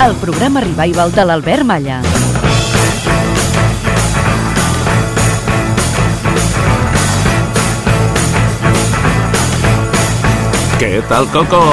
El 0.00 0.14
programa 0.14 0.60
revival 0.60 1.10
de 1.10 1.24
l'Albert 1.26 1.64
Malla. 1.66 1.96
Què 10.78 10.92
tal, 11.10 11.26
Coco? 11.34 11.64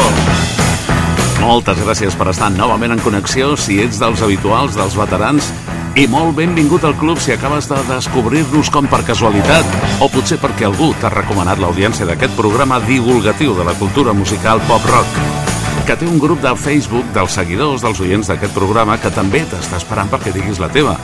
Moltes 1.44 1.78
gràcies 1.86 2.18
per 2.18 2.32
estar 2.34 2.50
novament 2.50 2.98
en 2.98 3.06
connexió 3.06 3.54
si 3.54 3.78
ets 3.86 4.02
dels 4.02 4.26
habituals, 4.26 4.74
dels 4.74 4.98
veterans 4.98 5.54
i 5.96 6.10
molt 6.10 6.34
benvingut 6.36 6.84
al 6.84 6.98
club 6.98 7.22
si 7.22 7.38
acabes 7.38 7.70
de 7.70 7.78
descobrir-nos 7.94 8.74
com 8.74 8.90
per 8.90 9.06
casualitat 9.06 10.02
o 10.02 10.10
potser 10.10 10.42
perquè 10.42 10.66
algú 10.66 10.96
t'ha 10.98 11.14
recomanat 11.14 11.62
l'audiència 11.62 12.10
d'aquest 12.10 12.34
programa 12.36 12.82
divulgatiu 12.90 13.54
de 13.54 13.70
la 13.70 13.78
cultura 13.78 14.18
musical 14.18 14.66
pop-rock 14.66 15.45
que 15.86 15.96
té 16.00 16.08
un 16.10 16.18
grup 16.18 16.40
de 16.42 16.52
Facebook 16.58 17.06
dels 17.14 17.36
seguidors, 17.38 17.84
dels 17.86 18.00
oients 18.02 18.30
d'aquest 18.32 18.56
programa 18.56 18.96
que 18.98 19.12
també 19.14 19.44
t'està 19.46 19.78
esperant 19.78 20.10
perquè 20.10 20.32
diguis 20.34 20.58
la 20.58 20.70
teva. 20.74 20.96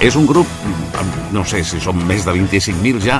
És 0.00 0.16
un 0.16 0.24
grup, 0.24 0.48
no 1.34 1.42
sé 1.44 1.60
si 1.66 1.80
són 1.82 2.00
més 2.08 2.24
de 2.24 2.32
25.000 2.32 3.02
ja, 3.04 3.18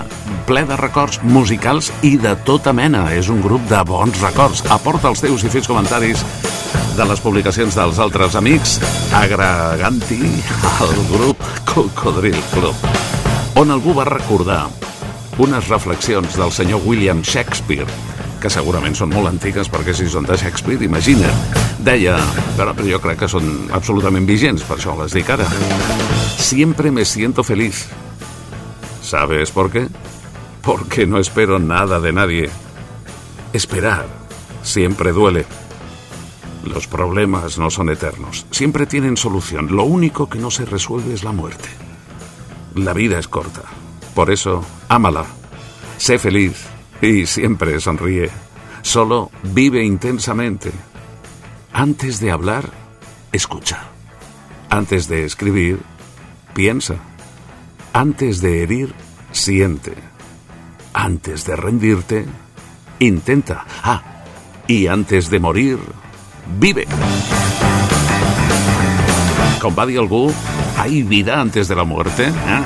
ple 0.48 0.62
de 0.64 0.78
records 0.80 1.20
musicals 1.22 1.90
i 2.08 2.14
de 2.20 2.32
tota 2.48 2.72
mena. 2.72 3.04
És 3.12 3.28
un 3.28 3.42
grup 3.44 3.68
de 3.68 3.82
bons 3.84 4.22
records. 4.24 4.64
Aporta 4.72 5.12
els 5.12 5.20
teus 5.20 5.44
i 5.44 5.52
fes 5.52 5.68
comentaris 5.68 6.24
de 6.96 7.08
les 7.10 7.20
publicacions 7.20 7.76
dels 7.76 8.00
altres 8.00 8.40
amics 8.40 8.78
agregant-hi 9.20 10.32
al 10.78 10.96
grup 11.12 11.44
Cocodril 11.68 12.40
Club, 12.54 12.88
on 13.60 13.76
algú 13.76 13.92
va 13.98 14.08
recordar 14.08 14.64
unes 15.42 15.68
reflexions 15.68 16.38
del 16.38 16.54
senyor 16.54 16.86
William 16.86 17.20
Shakespeare 17.26 18.13
que 18.44 18.50
segurament 18.52 18.92
són 18.92 19.08
molt 19.08 19.30
antigues 19.30 19.70
perquè 19.72 19.94
si 19.96 20.04
són 20.12 20.26
de 20.28 20.36
Shakespeare, 20.36 20.84
imagina. 20.84 21.30
Deia, 21.80 22.18
però, 22.58 22.74
però 22.76 22.90
jo 22.90 22.98
crec 23.00 23.22
que 23.22 23.28
són 23.32 23.70
absolutament 23.72 24.26
vigents, 24.28 24.66
per 24.68 24.76
això 24.76 24.92
les 24.98 25.14
dic 25.16 25.30
ara. 25.32 25.46
Siempre 26.36 26.92
me 26.92 27.06
siento 27.08 27.40
feliz. 27.42 27.86
¿Sabes 29.00 29.50
por 29.50 29.70
qué? 29.72 29.86
Porque 30.60 31.06
no 31.06 31.18
espero 31.18 31.58
nada 31.58 32.00
de 32.00 32.12
nadie. 32.12 32.50
Esperar 33.54 34.04
siempre 34.62 35.12
duele. 35.12 35.46
Los 36.66 36.86
problemas 36.86 37.56
no 37.56 37.70
son 37.70 37.88
eternos, 37.88 38.44
siempre 38.50 38.84
tienen 38.84 39.16
solución. 39.16 39.74
Lo 39.74 39.84
único 39.84 40.28
que 40.28 40.38
no 40.38 40.50
se 40.50 40.66
resuelve 40.66 41.14
es 41.14 41.24
la 41.24 41.32
muerte. 41.32 41.70
La 42.74 42.92
vida 42.92 43.18
es 43.18 43.26
corta, 43.26 43.62
por 44.14 44.30
eso 44.30 44.62
ámala, 44.88 45.24
sé 45.96 46.18
feliz 46.18 46.73
y 47.04 47.26
siempre 47.26 47.78
sonríe. 47.80 48.30
Solo 48.82 49.30
vive 49.42 49.84
intensamente. 49.84 50.70
Antes 51.72 52.18
de 52.20 52.30
hablar, 52.30 52.70
escucha. 53.32 53.84
Antes 54.70 55.08
de 55.08 55.24
escribir, 55.24 55.80
piensa. 56.54 56.96
Antes 57.92 58.40
de 58.40 58.62
herir, 58.62 58.94
siente. 59.32 59.94
Antes 60.94 61.44
de 61.44 61.56
rendirte, 61.56 62.24
intenta. 62.98 63.66
Ah, 63.82 64.02
y 64.66 64.86
antes 64.86 65.28
de 65.28 65.38
morir, 65.40 65.78
vive. 66.58 66.86
Va 69.76 69.86
dir 69.86 69.98
algú, 69.98 70.30
hay 70.78 71.02
vida 71.02 71.40
antes 71.40 71.68
de 71.68 71.74
la 71.74 71.84
muerte. 71.84 72.28
Eh? 72.28 72.64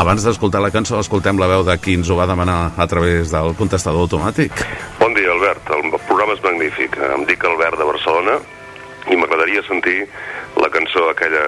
Abans 0.00 0.22
d'escoltar 0.24 0.62
la 0.64 0.70
cançó, 0.72 0.96
escoltem 0.96 1.36
la 1.36 1.46
veu 1.50 1.60
de 1.60 1.74
qui 1.76 1.92
ens 1.98 2.08
ho 2.08 2.14
va 2.16 2.24
demanar 2.24 2.72
a 2.80 2.86
través 2.88 3.28
del 3.34 3.52
contestador 3.58 4.06
automàtic. 4.06 4.62
Bon 4.96 5.12
dia, 5.12 5.28
Albert. 5.34 5.68
El 5.76 5.92
programa 6.08 6.32
és 6.32 6.40
magnífic. 6.40 6.96
Em 7.04 7.26
dic 7.28 7.44
Albert 7.44 7.76
de 7.76 7.84
Barcelona 7.84 8.38
i 9.12 9.18
m'agradaria 9.20 9.60
sentir 9.66 9.98
la 10.56 10.70
cançó 10.72 11.04
aquella 11.10 11.44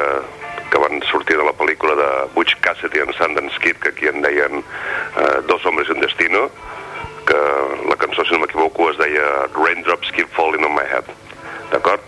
que 0.69 0.83
van 0.85 1.01
sortir 1.09 1.39
de 1.41 1.47
la 1.49 1.55
pel·lícula 1.57 1.97
de 1.97 2.11
Butch 2.35 2.59
Cassidy 2.61 3.01
and 3.01 3.17
Sundance 3.17 3.57
Kid, 3.65 3.81
que 3.81 3.89
aquí 3.89 4.13
en 4.13 4.21
deien 4.21 4.61
eh, 4.61 5.41
Dos 5.49 5.65
hombres 5.65 5.89
i 5.89 5.97
un 5.97 6.05
destino, 6.05 6.45
que 7.25 7.41
la 7.89 7.97
cançó, 7.97 8.25
si 8.25 8.37
no 8.37 8.43
m'equivoco, 8.45 8.91
es 8.93 9.01
deia 9.01 9.49
Raindrops 9.57 10.13
Keep 10.13 10.29
Falling 10.37 10.69
on 10.69 10.77
My 10.77 10.85
Head. 10.93 11.09
D'acord? 11.73 12.05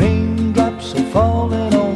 Raindrops 0.00 0.94
are 0.96 1.06
falling 1.12 1.73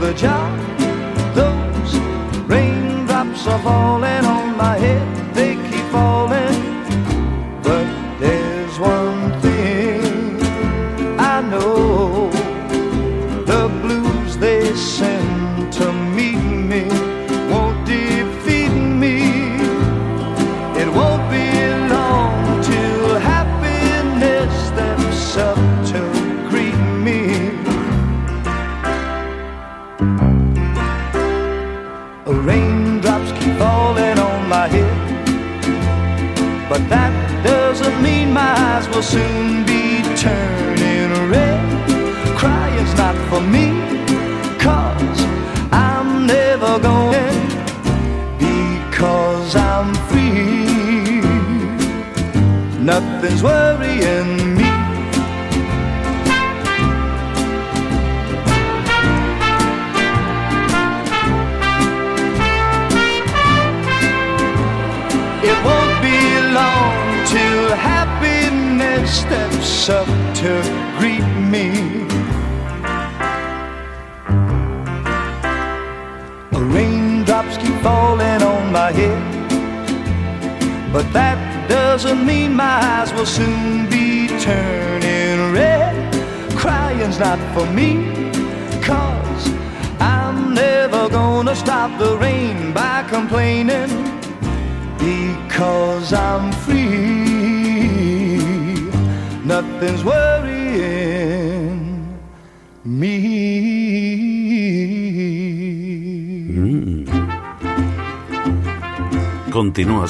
the 0.00 0.14
job, 0.14 0.58
those 1.34 1.96
raindrops 2.46 3.46
are 3.48 3.58
falling 3.62 4.27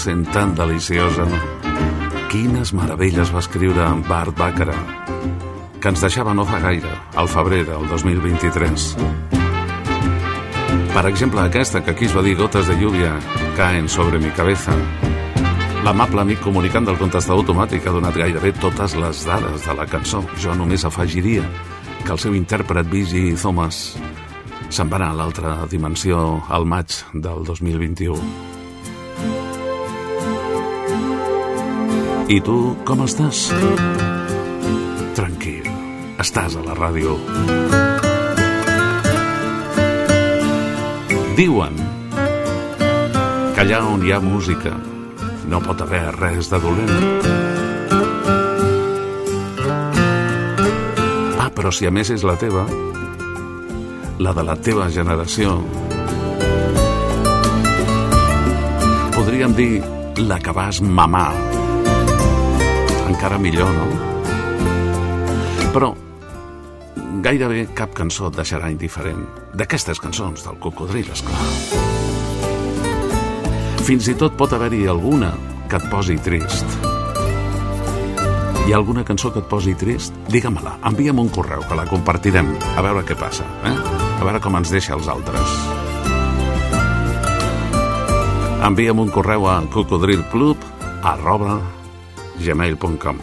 sent 0.09 0.25
tan 0.33 0.55
deliciosa. 0.57 1.27
Quines 2.33 2.71
meravelles 2.73 3.29
va 3.35 3.43
escriure 3.43 3.83
en 3.85 4.01
Bart 4.09 4.33
Baccarat, 4.39 5.11
que 5.83 5.91
ens 5.93 6.01
deixava 6.01 6.33
no 6.33 6.47
fa 6.49 6.63
gaire, 6.63 6.95
al 7.21 7.29
febrer 7.29 7.61
del 7.69 7.85
2023. 7.91 8.87
Per 10.95 11.05
exemple, 11.11 11.45
aquesta 11.45 11.85
que 11.85 11.93
aquí 11.93 12.09
es 12.09 12.17
va 12.17 12.25
dir 12.25 12.39
gotes 12.41 12.73
de 12.73 12.79
lluvia 12.81 13.13
caen 13.59 13.89
sobre 13.93 14.17
mi 14.19 14.33
cabeza. 14.33 14.73
L'amable 15.85 16.25
amic 16.25 16.41
comunicant 16.41 16.89
del 16.89 16.97
contestador 16.97 17.45
automàtic 17.45 17.85
ha 17.85 17.97
donat 18.01 18.17
gairebé 18.17 18.57
totes 18.65 18.97
les 18.97 19.25
dades 19.29 19.69
de 19.69 19.77
la 19.77 19.87
cançó. 19.93 20.25
Jo 20.41 20.57
només 20.57 20.89
afegiria 20.89 21.45
que 22.05 22.15
el 22.17 22.23
seu 22.23 22.33
intèrpret 22.33 22.89
Vigi 22.89 23.35
Thomas 23.37 23.99
se'n 24.71 24.89
va 24.89 25.03
anar 25.03 25.13
a 25.13 25.19
l'altra 25.21 25.59
dimensió 25.69 26.39
al 26.49 26.65
maig 26.65 27.03
del 27.13 27.45
2021. 27.45 28.58
I 32.29 32.43
tu, 32.45 32.55
com 32.85 33.01
estàs? 33.01 33.47
Tranquil, 35.17 35.65
estàs 36.21 36.59
a 36.61 36.65
la 36.67 36.75
ràdio. 36.77 37.15
Diuen 41.39 41.81
que 43.55 43.65
allà 43.65 43.81
on 43.95 44.05
hi 44.05 44.13
ha 44.13 44.21
música 44.21 44.75
no 45.49 45.63
pot 45.65 45.81
haver 45.87 46.05
res 46.19 46.53
de 46.53 46.61
dolent. 46.61 46.93
Ah, 51.41 51.49
però 51.49 51.73
si 51.73 51.89
a 51.89 51.95
més 51.97 52.13
és 52.13 52.29
la 52.29 52.37
teva, 52.37 52.69
la 54.21 54.37
de 54.37 54.45
la 54.53 54.61
teva 54.69 54.93
generació, 54.93 55.63
podríem 59.17 59.57
dir 59.57 59.73
la 60.29 60.45
que 60.45 60.53
vas 60.53 60.85
mamar. 60.85 61.48
Encara 63.19 63.35
millor, 63.43 63.67
no? 63.75 63.87
Però 65.75 65.89
gairebé 67.19 67.65
cap 67.75 67.91
cançó 67.91 68.29
et 68.29 68.37
deixarà 68.39 68.69
indiferent. 68.71 69.25
D'aquestes 69.59 69.99
cançons 69.99 70.45
del 70.47 70.61
cocodril, 70.63 71.09
esclar. 71.11 71.41
Fins 73.83 74.07
i 74.07 74.15
tot 74.21 74.37
pot 74.39 74.55
haver-hi 74.55 74.85
alguna 74.87 75.33
que 75.67 75.81
et 75.81 75.89
posi 75.91 76.15
trist. 76.23 76.77
Hi 78.69 78.71
ha 78.71 78.79
alguna 78.79 79.03
cançó 79.03 79.33
que 79.35 79.43
et 79.43 79.49
posi 79.51 79.75
trist? 79.75 80.15
Digue-me-la, 80.31 80.77
envia'm 80.87 81.19
un 81.19 81.33
correu, 81.35 81.65
que 81.67 81.75
la 81.75 81.89
compartirem, 81.91 82.53
a 82.77 82.85
veure 82.87 83.03
què 83.09 83.17
passa, 83.19 83.49
eh? 83.67 83.75
A 84.21 84.29
veure 84.29 84.39
com 84.45 84.61
ens 84.61 84.71
deixa 84.71 84.95
els 84.95 85.11
altres. 85.11 85.57
Envia'm 88.71 89.03
un 89.03 89.11
correu 89.11 89.51
a 89.51 89.59
cocodrilclub 89.75 90.71
arroba 91.03 91.57
gmail.com 92.43 93.19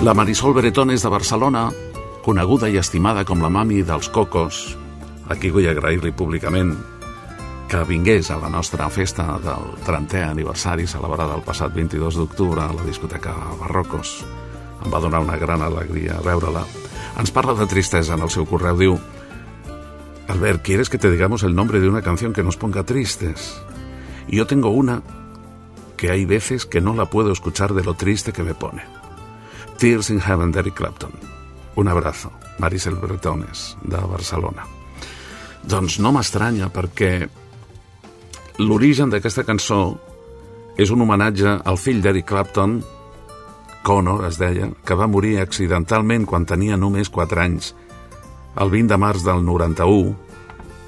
la 0.00 0.14
Marisol 0.16 0.54
Bretón 0.56 0.88
és 0.94 1.02
de 1.04 1.10
Barcelona, 1.12 1.66
coneguda 2.24 2.70
i 2.72 2.78
estimada 2.80 3.20
com 3.28 3.42
la 3.44 3.50
mami 3.52 3.82
dels 3.84 4.08
cocos. 4.08 4.62
Aquí 5.28 5.50
vull 5.52 5.68
agrair-li 5.68 6.14
públicament 6.16 6.70
que 7.68 7.82
vingués 7.84 8.30
a 8.32 8.38
la 8.40 8.48
nostra 8.48 8.88
festa 8.88 9.26
del 9.44 9.76
30è 9.84 10.22
aniversari 10.24 10.88
celebrada 10.88 11.36
el 11.36 11.44
passat 11.44 11.76
22 11.76 12.16
d'octubre 12.16 12.64
a 12.64 12.72
la 12.72 12.88
discoteca 12.88 13.36
Barrocos. 13.60 14.24
Em 14.80 14.88
va 14.88 15.04
donar 15.04 15.20
una 15.20 15.36
gran 15.36 15.60
alegria 15.68 16.16
veure-la. 16.24 16.64
Ens 17.20 17.36
parla 17.36 17.52
de 17.60 17.68
tristesa 17.68 18.16
en 18.16 18.24
el 18.24 18.32
seu 18.32 18.48
correu. 18.48 18.80
Diu 18.80 18.96
Albert, 20.32 20.64
¿quieres 20.64 20.88
que 20.88 20.96
te 20.96 21.10
digamos 21.10 21.42
el 21.42 21.54
nombre 21.54 21.78
de 21.78 21.90
una 21.90 22.00
canción 22.00 22.32
que 22.32 22.42
nos 22.42 22.56
ponga 22.56 22.88
tristes? 22.88 23.60
Yo 24.28 24.46
tengo 24.46 24.70
una 24.70 25.02
que 26.00 26.10
hay 26.10 26.24
veces 26.24 26.64
que 26.64 26.80
no 26.80 26.94
la 26.94 27.04
puedo 27.04 27.30
escuchar 27.30 27.74
de 27.74 27.84
lo 27.84 27.92
triste 27.92 28.32
que 28.32 28.42
me 28.42 28.54
pone. 28.54 28.82
Tears 29.76 30.08
in 30.08 30.18
Heaven 30.18 30.50
d'Eric 30.50 30.72
Clapton. 30.72 31.10
Un 31.76 31.88
abrazo, 31.88 32.32
Maricel 32.58 32.94
Bretones, 32.94 33.76
de 33.82 33.98
Barcelona. 33.98 34.64
Doncs 35.62 35.98
no 36.00 36.08
m'estranya, 36.16 36.70
perquè 36.72 37.28
l'origen 38.64 39.12
d'aquesta 39.12 39.44
cançó 39.44 39.98
és 40.80 40.88
un 40.88 41.04
homenatge 41.04 41.58
al 41.68 41.76
fill 41.76 42.00
d'Eric 42.00 42.30
Clapton, 42.32 42.78
Connor, 43.84 44.24
es 44.24 44.38
deia, 44.40 44.70
que 44.80 44.96
va 44.96 45.08
morir 45.08 45.36
accidentalment 45.42 46.24
quan 46.24 46.48
tenia 46.48 46.80
només 46.80 47.12
4 47.12 47.42
anys. 47.44 47.74
El 48.56 48.72
20 48.72 48.94
de 48.94 48.98
març 49.04 49.28
del 49.28 49.44
91, 49.44 50.16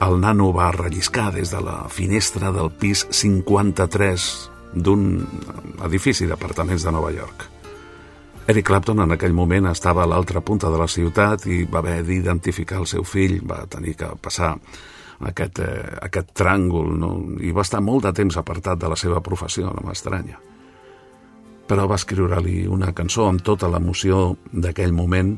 el 0.09 0.19
nano 0.25 0.49
va 0.57 0.73
relliscar 0.73 1.35
des 1.37 1.53
de 1.53 1.61
la 1.61 1.83
finestra 1.93 2.49
del 2.49 2.73
pis 2.81 3.05
53 3.13 4.52
d'un 4.75 5.27
edifici 5.85 6.27
d'apartaments 6.27 6.85
de 6.85 6.93
Nova 6.93 7.13
York. 7.13 7.49
Eric 8.47 8.67
Clapton 8.67 8.99
en 9.05 9.15
aquell 9.15 9.35
moment 9.37 9.69
estava 9.71 10.03
a 10.03 10.09
l'altra 10.11 10.41
punta 10.43 10.71
de 10.71 10.79
la 10.81 10.89
ciutat 10.91 11.47
i 11.47 11.63
va 11.71 11.79
haver 11.79 12.01
d'identificar 12.07 12.81
el 12.83 12.89
seu 12.91 13.05
fill, 13.07 13.39
va 13.47 13.63
tenir 13.71 13.95
que 14.01 14.09
passar 14.21 14.57
aquest, 15.29 15.61
eh, 15.63 15.99
aquest 16.03 16.33
tràngol, 16.35 16.91
no? 16.99 17.13
i 17.41 17.53
va 17.55 17.63
estar 17.63 17.81
molt 17.81 18.09
de 18.09 18.13
temps 18.13 18.37
apartat 18.37 18.81
de 18.83 18.91
la 18.91 18.99
seva 18.99 19.21
professió, 19.23 19.71
no 19.71 19.87
m'estranya. 19.87 20.41
Però 21.69 21.87
va 21.87 22.01
escriure-li 22.01 22.67
una 22.67 22.91
cançó 22.93 23.29
amb 23.29 23.45
tota 23.47 23.71
l'emoció 23.71 24.37
d'aquell 24.53 24.93
moment, 24.93 25.37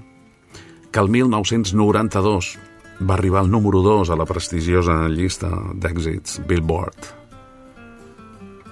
que 0.90 1.00
el 1.00 1.10
1992 1.10 2.54
va 3.02 3.14
arribar 3.18 3.42
al 3.42 3.50
número 3.50 3.82
2 3.82 4.10
a 4.10 4.16
la 4.16 4.24
prestigiosa 4.24 5.08
llista 5.08 5.50
d'èxits 5.74 6.40
Billboard. 6.48 7.23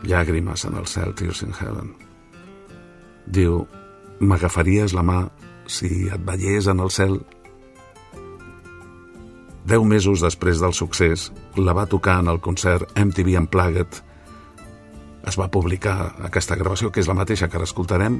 Llàgrimes 0.02 0.66
en 0.66 0.76
el 0.78 0.86
cel, 0.90 1.14
Tears 1.14 1.42
in 1.46 1.54
Heaven. 1.54 1.92
Diu, 3.26 3.62
m'agafaries 4.20 4.94
la 4.96 5.04
mà 5.06 5.20
si 5.70 6.08
et 6.10 6.24
veiés 6.26 6.66
en 6.70 6.82
el 6.82 6.90
cel? 6.90 7.20
Deu 9.68 9.84
mesos 9.86 10.22
després 10.24 10.58
del 10.58 10.74
succés, 10.74 11.30
la 11.56 11.74
va 11.74 11.86
tocar 11.86 12.18
en 12.20 12.32
el 12.32 12.40
concert 12.42 12.90
MTV 12.98 13.36
Unplugged. 13.44 14.00
Es 15.30 15.38
va 15.38 15.50
publicar 15.54 16.16
aquesta 16.26 16.58
gravació, 16.58 16.90
que 16.90 16.98
és 17.00 17.10
la 17.10 17.18
mateixa 17.18 17.46
que 17.46 17.60
ara 17.60 17.68
escoltarem, 17.68 18.18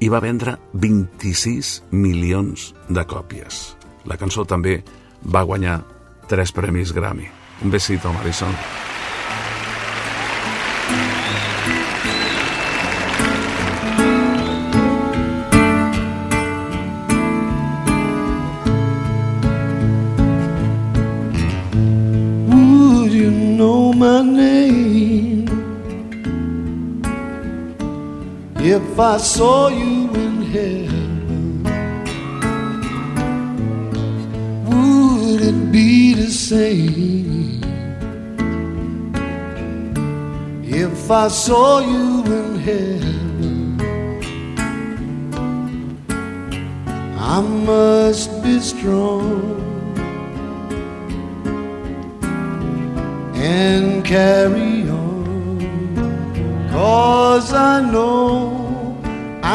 i 0.00 0.08
va 0.08 0.22
vendre 0.22 0.56
26 0.72 1.72
milions 1.90 2.70
de 2.88 3.04
còpies. 3.04 3.74
La 4.06 4.16
cançó 4.16 4.46
també 4.46 4.78
va 5.26 5.42
guanyar 5.42 5.82
tres 6.30 6.54
premis 6.54 6.94
Grammy. 6.94 7.26
Un 7.60 7.74
besito, 7.74 8.14
Marisol. 8.14 8.54
Would 8.54 8.89
if 28.70 28.98
I 28.98 29.16
saw 29.16 29.68
you 29.68 30.08
in 30.24 30.42
heaven? 30.54 31.64
Would 34.68 35.40
it 35.50 35.72
be 35.72 36.14
the 36.14 36.30
same 36.30 37.62
if 40.62 41.10
I 41.10 41.28
saw 41.28 41.80
you 41.80 42.22
in 42.38 42.58
heaven? 42.68 43.80
I 47.18 47.40
must 47.40 48.42
be 48.42 48.60
strong. 48.60 49.60
and 53.40 54.04
carry 54.04 54.88
on. 54.88 56.68
Cause 56.70 57.52
I 57.52 57.79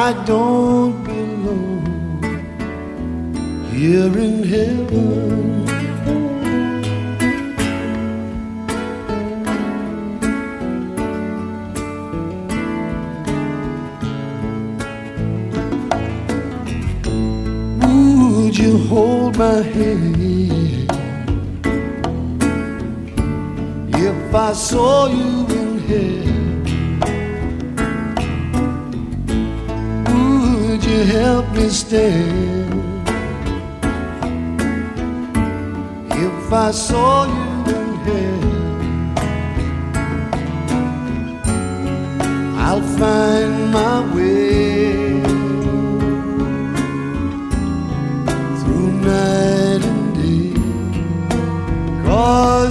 I 0.07 0.13
don't 0.23 1.03
belong 1.03 1.81
here 3.71 4.15
in 4.25 4.43
heaven. 4.43 5.65
Would 17.81 18.55
you 18.59 18.77
hold 18.87 19.39
my 19.39 19.63
hand? 19.63 20.15
if 23.95 24.35
I 24.35 24.53
saw 24.53 25.07
you 25.07 25.47
in 25.47 25.79
here? 25.79 26.34
You 30.95 31.03
help 31.03 31.45
me 31.51 31.67
stand? 31.69 32.73
If 36.27 36.53
I 36.53 36.71
saw 36.71 37.25
you 37.35 37.45
in 37.75 37.89
hell, 38.05 38.43
I'll 42.65 42.85
find 42.99 43.53
my 43.79 43.97
way 44.15 45.21
through 48.59 48.91
night 49.11 49.81
and 49.91 50.05
day. 50.19 50.53
Cause 52.05 52.64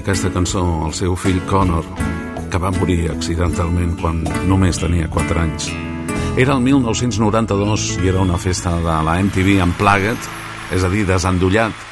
aquesta 0.00 0.30
cançó 0.32 0.62
al 0.86 0.94
seu 0.96 1.14
fill 1.16 1.38
Connor, 1.48 1.84
que 2.50 2.58
va 2.60 2.72
morir 2.72 3.10
accidentalment 3.12 3.92
quan 4.00 4.22
només 4.48 4.80
tenia 4.80 5.08
4 5.12 5.40
anys. 5.42 5.68
Era 6.40 6.54
el 6.56 6.62
1992 6.64 7.86
i 8.00 8.08
era 8.08 8.22
una 8.24 8.38
festa 8.40 8.72
de 8.80 8.96
la 9.06 9.18
MTV 9.20 9.58
Unplugged, 9.66 10.28
és 10.72 10.84
a 10.86 10.90
dir, 10.92 11.04
desendollat. 11.08 11.86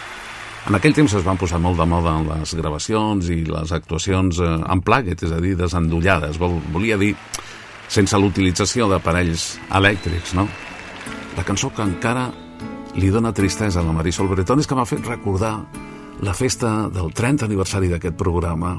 En 0.68 0.78
aquell 0.78 0.96
temps 0.96 1.14
es 1.18 1.24
van 1.26 1.40
posar 1.40 1.60
molt 1.60 1.80
de 1.80 1.86
moda 1.88 2.14
les 2.30 2.54
gravacions 2.56 3.28
i 3.34 3.42
les 3.48 3.72
actuacions 3.76 4.40
eh, 4.40 4.54
Unplugged, 4.72 5.26
és 5.28 5.34
a 5.34 5.40
dir, 5.44 5.56
desendollades. 5.58 6.40
Vol, 6.40 6.58
volia 6.72 6.96
dir 7.00 7.12
sense 7.88 8.16
l'utilització 8.20 8.88
d'aparells 8.88 9.50
elèctrics, 9.78 10.32
no? 10.38 10.48
La 11.36 11.44
cançó 11.44 11.70
que 11.74 11.84
encara 11.84 12.28
li 12.96 13.12
dona 13.12 13.34
tristesa 13.36 13.82
a 13.82 13.86
la 13.86 13.94
Marisol 13.94 14.30
Bretón 14.32 14.62
és 14.62 14.66
que 14.66 14.76
m'ha 14.78 14.88
fet 14.88 15.04
recordar 15.06 15.58
la 16.20 16.34
festa 16.34 16.88
del 16.90 17.12
30 17.14 17.46
aniversari 17.46 17.90
d'aquest 17.90 18.16
programa. 18.18 18.78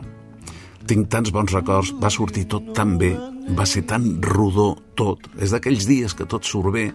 Tinc 0.89 1.07
tants 1.11 1.31
bons 1.31 1.53
records, 1.53 1.93
va 2.01 2.11
sortir 2.11 2.47
tot 2.51 2.73
tan 2.75 2.97
bé, 2.99 3.13
va 3.55 3.65
ser 3.69 3.85
tan 3.87 4.19
rodó 4.21 4.73
tot. 4.97 5.29
És 5.39 5.53
d'aquells 5.53 5.87
dies 5.87 6.15
que 6.15 6.27
tot 6.27 6.47
surt 6.47 6.73
bé 6.73 6.87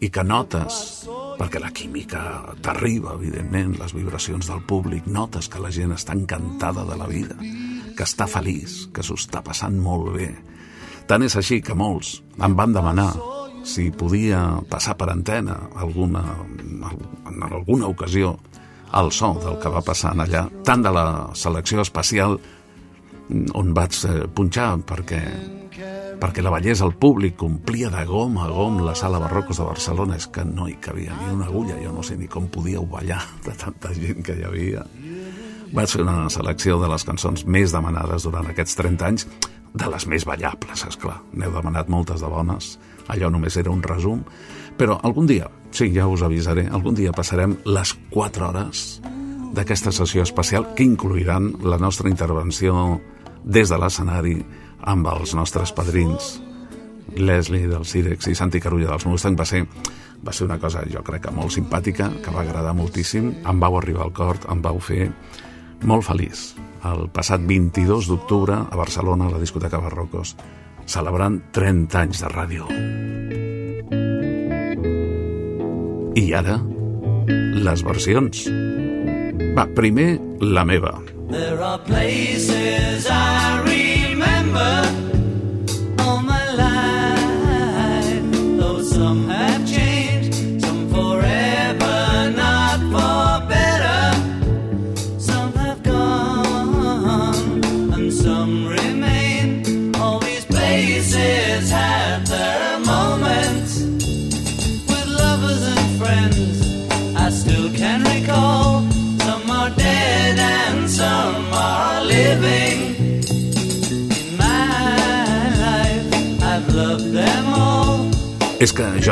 i 0.00 0.10
que 0.14 0.22
notes, 0.22 1.08
perquè 1.38 1.62
la 1.62 1.72
química 1.74 2.20
t'arriba, 2.62 3.16
evidentment, 3.18 3.74
les 3.80 3.94
vibracions 3.96 4.50
del 4.50 4.62
públic, 4.62 5.06
notes 5.06 5.48
que 5.50 5.62
la 5.62 5.72
gent 5.74 5.94
està 5.96 6.14
encantada 6.14 6.84
de 6.86 6.98
la 6.98 7.08
vida, 7.10 7.38
que 7.96 8.06
està 8.06 8.28
feliç, 8.30 8.86
que 8.94 9.02
s'ho 9.02 9.18
està 9.18 9.42
passant 9.42 9.74
molt 9.82 10.12
bé. 10.14 10.30
Tant 11.08 11.24
és 11.24 11.34
així 11.40 11.62
que 11.64 11.74
molts 11.74 12.18
em 12.44 12.54
van 12.54 12.74
demanar 12.76 13.10
si 13.66 13.88
podia 13.90 14.60
passar 14.70 14.94
per 14.96 15.08
antena 15.10 15.56
alguna, 15.76 16.22
en 17.26 17.42
alguna 17.48 17.88
ocasió 17.90 18.36
el 18.96 19.10
so 19.12 19.34
del 19.42 19.58
que 19.60 19.72
va 19.72 19.82
passar 19.84 20.14
allà, 20.16 20.46
tant 20.64 20.82
de 20.84 20.92
la 20.94 21.06
selecció 21.36 21.82
especial 21.84 22.38
on 23.28 23.74
vaig 23.76 23.96
eh, 24.08 24.24
punxar 24.32 24.70
perquè, 24.88 25.20
perquè 26.20 26.44
la 26.44 26.52
bellesa 26.54 26.86
al 26.86 26.94
públic 26.96 27.42
omplia 27.44 27.90
de 27.92 28.04
gom 28.08 28.38
a 28.40 28.48
gom 28.48 28.80
la 28.86 28.94
sala 28.96 29.20
Barrocos 29.20 29.60
de 29.60 29.66
Barcelona. 29.68 30.16
És 30.16 30.28
que 30.32 30.44
no 30.44 30.68
hi 30.68 30.78
cabia 30.80 31.16
ni 31.20 31.34
una 31.34 31.48
agulla 31.50 31.76
jo 31.82 31.92
no 31.92 32.02
sé 32.02 32.16
ni 32.16 32.28
com 32.28 32.48
podíeu 32.48 32.86
ballar 32.88 33.20
de 33.46 33.54
tanta 33.58 33.92
gent 33.94 34.24
que 34.24 34.38
hi 34.38 34.46
havia. 34.48 34.86
Vaig 35.68 35.92
fer 35.92 36.02
una 36.06 36.30
selecció 36.32 36.78
de 36.80 36.88
les 36.88 37.04
cançons 37.04 37.44
més 37.44 37.74
demanades 37.76 38.24
durant 38.24 38.48
aquests 38.48 38.78
30 38.78 39.08
anys 39.08 39.26
de 39.78 39.88
les 39.92 40.06
més 40.08 40.24
ballables, 40.24 40.86
és 40.88 40.96
clar. 40.96 41.18
N'heu 41.36 41.52
demanat 41.52 41.90
moltes 41.92 42.24
de 42.24 42.30
bones. 42.32 42.78
Allò 43.12 43.28
només 43.32 43.56
era 43.60 43.70
un 43.70 43.82
resum 43.84 44.24
però 44.78 44.98
algun 45.02 45.26
dia, 45.26 45.50
sí, 45.74 45.90
ja 45.94 46.06
us 46.06 46.22
avisaré 46.22 46.68
algun 46.70 46.94
dia 46.94 47.12
passarem 47.12 47.56
les 47.66 47.94
4 48.14 48.48
hores 48.48 48.88
d'aquesta 49.56 49.92
sessió 49.92 50.22
especial 50.22 50.72
que 50.76 50.86
incluiran 50.86 51.52
la 51.66 51.78
nostra 51.82 52.10
intervenció 52.10 53.00
des 53.44 53.68
de 53.68 53.78
l'escenari 53.78 54.36
amb 54.86 55.08
els 55.10 55.34
nostres 55.34 55.72
padrins 55.74 56.36
Leslie 57.16 57.66
del 57.66 57.86
Cirex 57.88 58.28
i 58.28 58.36
Santi 58.36 58.60
Carulla 58.60 58.92
dels 58.92 59.06
Mustang 59.08 59.38
va 59.38 59.46
ser, 59.48 59.64
va 60.24 60.32
ser 60.32 60.46
una 60.46 60.58
cosa 60.60 60.84
jo 60.90 61.02
crec 61.02 61.26
que 61.26 61.34
molt 61.34 61.54
simpàtica, 61.54 62.10
que 62.22 62.34
va 62.34 62.44
agradar 62.44 62.74
moltíssim. 62.76 63.32
Em 63.48 63.60
vau 63.60 63.78
arribar 63.78 64.04
al 64.04 64.12
cor, 64.12 64.40
em 64.52 64.62
vau 64.62 64.78
fer 64.78 65.08
molt 65.88 66.06
feliç. 66.06 66.52
El 66.84 67.08
passat 67.14 67.42
22 67.42 68.12
d'octubre 68.12 68.62
a 68.68 68.78
Barcelona 68.78 69.26
a 69.26 69.36
la 69.36 69.42
discoteca 69.42 69.82
Barrocos 69.82 70.36
celebrant 70.88 71.42
30 71.52 72.04
anys 72.06 72.24
de 72.24 72.32
ràdio 72.32 73.07
i 76.18 76.32
ara 76.34 76.58
les 77.64 77.82
versions. 77.86 78.46
Va, 79.56 79.66
primer 79.78 80.10
la 80.42 80.64
meva. 80.66 80.96
There 81.30 81.60
are 81.62 81.78
places 81.78 83.06
I 83.06 83.58
remember 83.58 83.87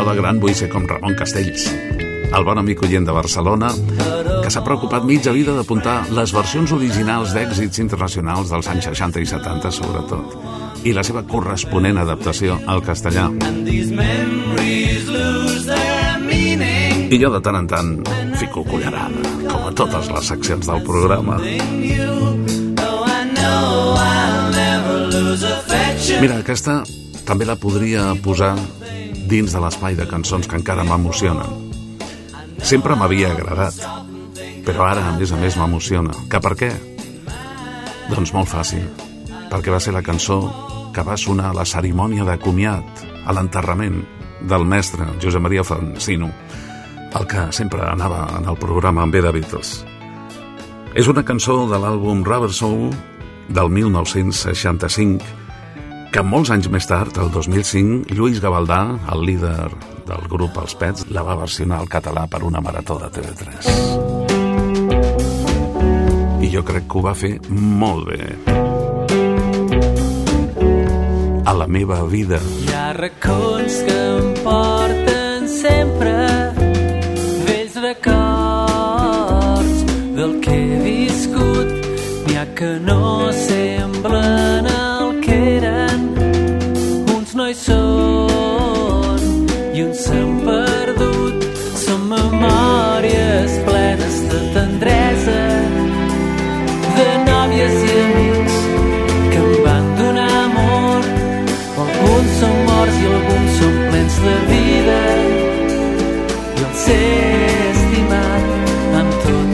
de 0.07 0.15
gran 0.15 0.39
vull 0.39 0.55
ser 0.55 0.69
com 0.71 0.85
Ramon 0.87 1.17
Castells, 1.19 1.65
el 2.31 2.45
bon 2.47 2.61
amic 2.61 2.83
oient 2.87 3.07
de 3.09 3.15
Barcelona, 3.15 3.73
que 4.45 4.51
s'ha 4.55 4.63
preocupat 4.63 5.03
mitja 5.09 5.33
vida 5.35 5.55
d'apuntar 5.57 5.97
les 6.15 6.31
versions 6.35 6.71
originals 6.77 7.33
d'èxits 7.35 7.81
internacionals 7.83 8.53
dels 8.53 8.69
anys 8.71 8.87
60 8.93 9.25
i 9.25 9.27
70, 9.27 9.73
sobretot, 9.75 10.37
i 10.87 10.95
la 10.95 11.03
seva 11.07 11.25
corresponent 11.27 11.99
adaptació 11.99 12.61
al 12.71 12.85
castellà. 12.87 13.27
I 17.07 17.19
jo 17.23 17.33
de 17.35 17.43
tant 17.43 17.59
en 17.59 17.67
tant 17.71 17.93
fico 18.39 18.63
cullerada, 18.71 19.35
com 19.51 19.67
a 19.67 19.75
totes 19.75 20.13
les 20.15 20.31
seccions 20.31 20.71
del 20.71 20.87
programa. 20.87 21.41
Mira, 26.23 26.39
aquesta 26.39 26.81
també 27.27 27.47
la 27.49 27.59
podria 27.59 28.13
posar 28.23 28.55
dins 29.27 29.53
de 29.53 29.61
l'espai 29.61 29.97
de 29.99 30.07
cançons 30.09 30.47
que 30.47 30.59
encara 30.59 30.85
m'emocionen. 30.87 31.71
Sempre 32.63 32.97
m'havia 32.97 33.33
agradat, 33.35 33.81
però 34.67 34.87
ara, 34.87 35.09
a 35.11 35.17
més 35.19 35.33
a 35.33 35.41
més, 35.41 35.59
m'emociona. 35.59 36.15
Que 36.31 36.41
per 36.43 36.55
què? 36.59 36.71
Doncs 38.11 38.33
molt 38.35 38.51
fàcil, 38.51 38.87
perquè 39.51 39.75
va 39.75 39.83
ser 39.83 39.95
la 39.95 40.05
cançó 40.07 40.41
que 40.95 41.05
va 41.05 41.19
sonar 41.21 41.51
a 41.51 41.57
la 41.59 41.67
cerimònia 41.67 42.25
de 42.25 42.39
comiat, 42.41 43.05
a 43.27 43.35
l'enterrament 43.35 44.01
del 44.47 44.65
mestre 44.65 45.09
Josep 45.23 45.43
Maria 45.43 45.65
Francino, 45.67 46.31
el 47.17 47.27
que 47.27 47.49
sempre 47.53 47.83
anava 47.83 48.27
en 48.39 48.47
el 48.49 48.59
programa 48.63 49.03
amb 49.03 49.15
de 49.15 49.33
Beatles. 49.33 49.81
És 50.95 51.11
una 51.13 51.25
cançó 51.27 51.67
de 51.69 51.79
l'àlbum 51.83 52.23
Rubber 52.25 52.53
Soul 52.53 52.95
del 53.49 53.69
1965 53.71 55.46
que 56.17 56.23
molts 56.25 56.49
anys 56.49 56.71
més 56.73 56.87
tard, 56.89 57.13
el 57.21 57.29
2005, 57.29 58.15
Lluís 58.17 58.39
Gavaldà, 58.41 58.97
el 59.13 59.21
líder 59.29 59.69
del 60.09 60.23
grup 60.33 60.57
Els 60.63 60.73
Pets, 60.81 61.05
la 61.13 61.21
va 61.27 61.35
versionar 61.37 61.77
al 61.83 61.91
català 61.93 62.23
per 62.33 62.41
una 62.47 62.63
marató 62.65 62.97
de 63.03 63.11
TV3. 63.13 63.69
I 66.41 66.49
jo 66.55 66.63
crec 66.65 66.87
que 66.89 66.97
ho 66.97 67.03
va 67.05 67.13
fer 67.13 67.37
molt 67.53 68.09
bé. 68.09 68.33
A 71.45 71.53
la 71.59 71.69
meva 71.69 72.01
vida. 72.09 72.41
Hi 72.65 72.73
ha 72.73 72.97
racons 72.97 73.77
que 73.85 73.99
em 74.07 74.33
porten 74.47 75.45
sempre 75.53 76.17
vells 77.51 77.77
records 77.85 79.77
del 80.17 80.33
que 80.41 80.57
he 80.57 80.81
viscut. 80.87 81.69
N'hi 82.25 82.41
ha 82.41 82.47
que 82.57 82.73
no 82.89 83.05
semblen 83.43 84.36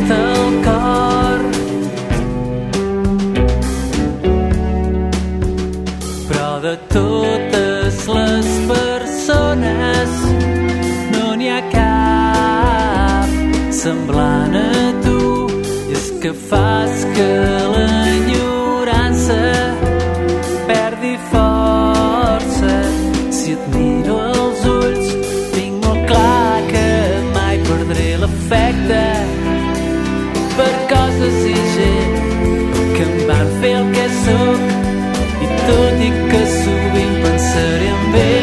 Tot 0.08 0.54
cor. 0.64 1.40
Totes 6.92 8.06
les 8.08 8.48
persones 8.68 10.10
no 11.16 11.26
semblant 13.82 14.54
a 14.56 14.92
tu. 15.04 15.20
I 15.90 15.92
és 15.98 16.06
que 16.22 16.32
fas 16.48 17.04
que 17.16 17.30
l'enyorança 17.74 18.51
fer 34.24 34.34
el 34.46 34.56
que 36.30 36.42
sóc 36.58 36.96
i 37.04 38.41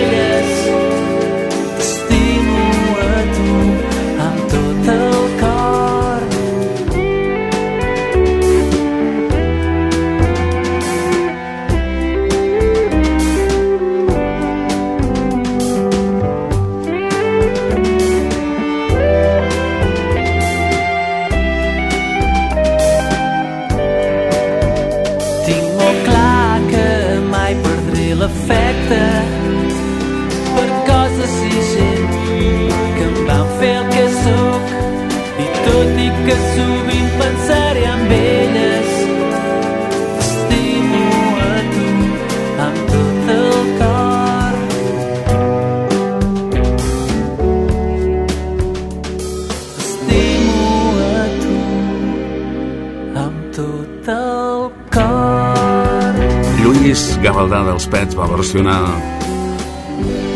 Gavaldà 57.39 57.69
dels 57.69 57.85
Pets 57.87 58.17
va 58.19 58.25
versionar 58.27 58.81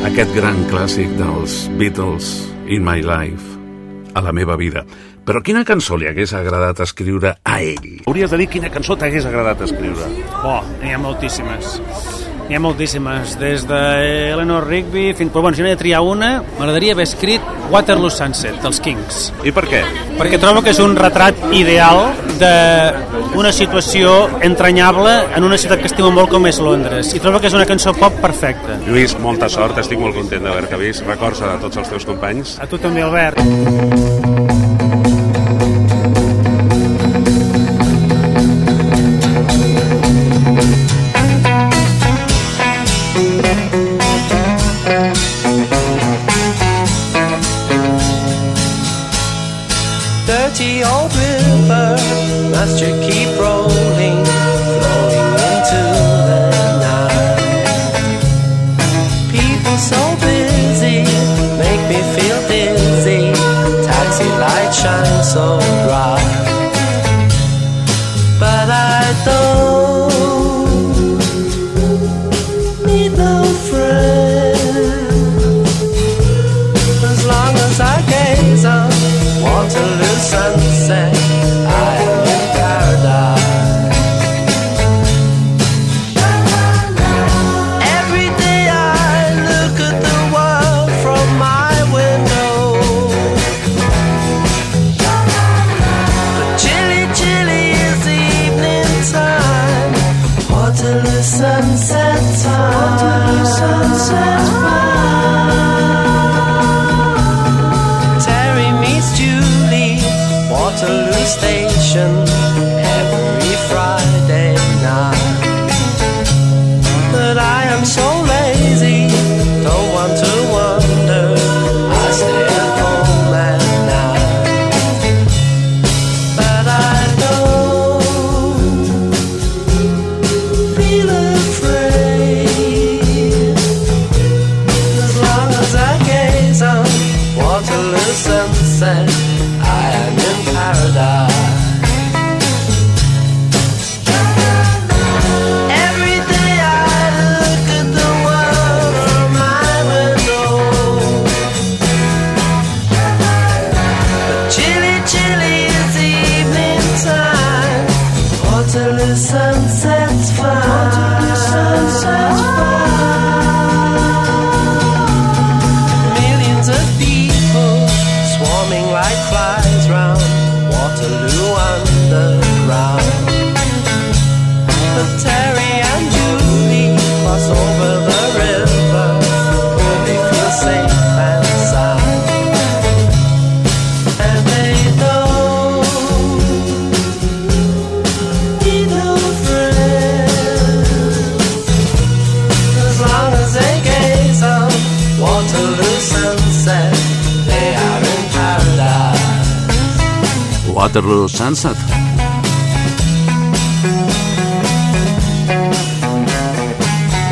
aquest 0.07 0.31
gran 0.37 0.61
clàssic 0.69 1.11
dels 1.19 1.57
Beatles, 1.75 2.29
In 2.71 2.87
My 2.87 3.03
Life, 3.03 3.59
a 4.15 4.23
la 4.23 4.31
meva 4.31 4.55
vida. 4.55 4.85
Però 5.27 5.43
quina 5.43 5.65
cançó 5.67 5.99
li 5.99 6.07
hagués 6.07 6.31
agradat 6.39 6.79
escriure 6.87 7.35
a 7.43 7.59
ell? 7.59 7.99
Hauries 8.07 8.31
de 8.31 8.39
dir 8.45 8.47
quina 8.55 8.71
cançó 8.71 8.95
t'hagués 8.95 9.27
agradat 9.27 9.67
escriure. 9.67 10.07
Oh, 10.47 10.61
n'hi 10.79 10.95
ha 10.95 11.03
moltíssimes. 11.03 11.81
N'hi 12.47 12.57
ha 12.57 12.59
moltíssimes, 12.59 13.37
des 13.39 13.63
de 13.67 13.81
Eleanor 14.33 14.67
Rigby 14.67 15.13
fins... 15.15 15.31
Però 15.31 15.41
bueno, 15.45 15.55
si 15.55 15.63
n'he 15.63 15.71
de 15.73 15.79
triar 15.79 16.01
una, 16.03 16.35
m'agradaria 16.57 16.93
haver 16.93 17.05
escrit 17.07 17.45
Waterloo 17.71 18.11
Sunset, 18.11 18.59
dels 18.61 18.81
Kings. 18.83 19.29
I 19.47 19.53
per 19.55 19.63
què? 19.69 19.79
Perquè 20.19 20.39
trobo 20.41 20.61
que 20.65 20.73
és 20.75 20.81
un 20.83 20.97
retrat 20.99 21.39
ideal 21.55 22.03
d'una 22.41 23.53
situació 23.55 24.13
entranyable 24.43 25.15
en 25.37 25.47
una 25.47 25.57
ciutat 25.57 25.81
que 25.81 25.89
estimo 25.89 26.11
molt 26.11 26.33
com 26.33 26.45
és 26.51 26.59
Londres. 26.63 27.15
I 27.15 27.23
trobo 27.23 27.39
que 27.39 27.49
és 27.49 27.57
una 27.57 27.67
cançó 27.69 27.95
pop 27.97 28.19
perfecta. 28.21 28.77
Lluís, 28.85 29.15
molta 29.23 29.49
sort, 29.49 29.79
estic 29.79 30.01
molt 30.03 30.19
content 30.19 30.43
d'haver-te 30.43 30.83
vist. 30.83 31.07
Records 31.07 31.41
a 31.47 31.55
tots 31.63 31.79
els 31.81 31.95
teus 31.95 32.07
companys. 32.11 32.57
A 32.59 32.69
tu 32.69 32.81
també, 32.81 33.07
Albert. 33.07 34.32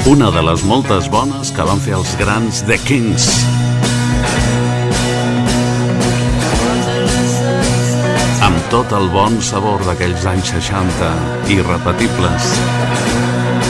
Una 0.09 0.31
de 0.33 0.41
les 0.41 0.63
moltes 0.65 1.05
bones 1.13 1.51
que 1.53 1.61
van 1.61 1.79
fer 1.79 1.93
els 1.93 2.09
grans 2.17 2.63
The 2.65 2.77
Kings. 2.87 3.27
Amb 8.41 8.57
tot 8.73 8.95
el 8.97 9.05
bon 9.13 9.37
sabor 9.45 9.85
d'aquells 9.85 10.25
anys 10.31 10.49
60, 10.55 11.11
irrepetibles. 11.53 12.49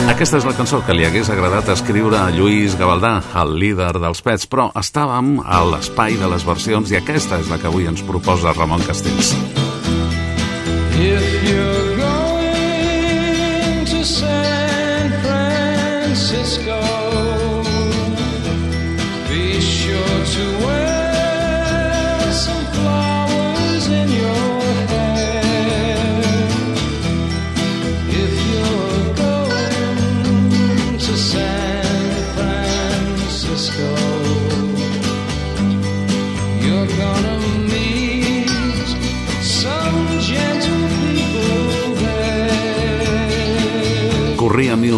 Aquesta 0.08 0.40
és 0.40 0.48
la 0.48 0.56
cançó 0.56 0.80
que 0.86 0.96
li 0.96 1.04
hagués 1.04 1.28
agradat 1.30 1.68
escriure 1.76 2.16
a 2.16 2.32
Lluís 2.32 2.78
Gavaldà, 2.80 3.18
el 3.44 3.52
líder 3.60 3.92
dels 4.00 4.24
Pets, 4.24 4.48
però 4.48 4.70
estàvem 4.80 5.36
a 5.44 5.60
l'espai 5.68 6.16
de 6.16 6.32
les 6.32 6.48
versions 6.48 6.90
i 6.90 6.98
aquesta 7.02 7.44
és 7.44 7.52
la 7.52 7.60
que 7.60 7.68
avui 7.68 7.92
ens 7.92 8.00
proposa 8.08 8.56
Ramon 8.56 8.88
Castells. 8.88 9.36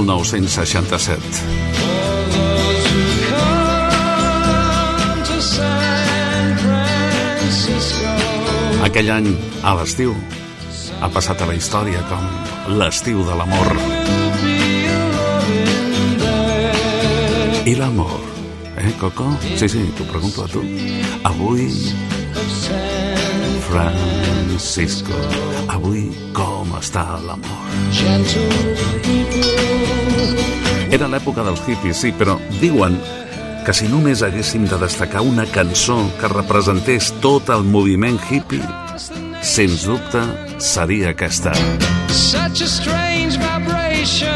1967. 0.05 1.21
For 1.21 1.97
those 2.45 2.87
who 2.93 3.05
come 3.33 5.23
to 5.25 5.40
San 5.40 6.57
Francisco, 6.59 8.12
Aquell 8.85 9.11
any, 9.11 9.33
a 9.64 9.75
l'estiu, 9.79 10.12
ha 11.01 11.09
passat 11.09 11.40
a 11.40 11.47
la 11.49 11.55
història 11.57 12.03
com 12.11 12.23
l'estiu 12.79 13.25
de 13.25 13.35
l'amor. 13.38 13.73
I 17.64 17.75
l'amor, 17.81 18.21
eh, 18.77 18.93
Coco? 19.01 19.31
Sí, 19.57 19.69
sí, 19.73 19.87
t'ho 19.97 20.05
pregunto 20.05 20.45
a 20.45 20.49
tu. 20.53 20.61
Avui, 21.25 21.73
Francisco, 23.75 25.17
avui 25.67 26.05
com 26.31 26.77
està 26.79 27.03
l'amor? 27.25 27.73
Era 30.95 31.09
l'època 31.11 31.43
dels 31.43 31.63
hippies, 31.67 31.99
sí, 32.05 32.13
però 32.15 32.37
diuen 32.61 32.95
que 33.67 33.75
si 33.75 33.89
només 33.91 34.23
haguéssim 34.23 34.69
de 34.71 34.79
destacar 34.79 35.25
una 35.27 35.49
cançó 35.51 35.97
que 36.21 36.31
representés 36.31 37.11
tot 37.25 37.51
el 37.51 37.67
moviment 37.67 38.21
hippie, 38.31 38.63
sens 39.43 39.89
dubte 39.89 40.23
seria 40.63 41.11
aquesta. 41.11 41.51
such 42.15 42.63
a 42.63 42.69
strange 42.71 43.37
vibration. 43.43 44.31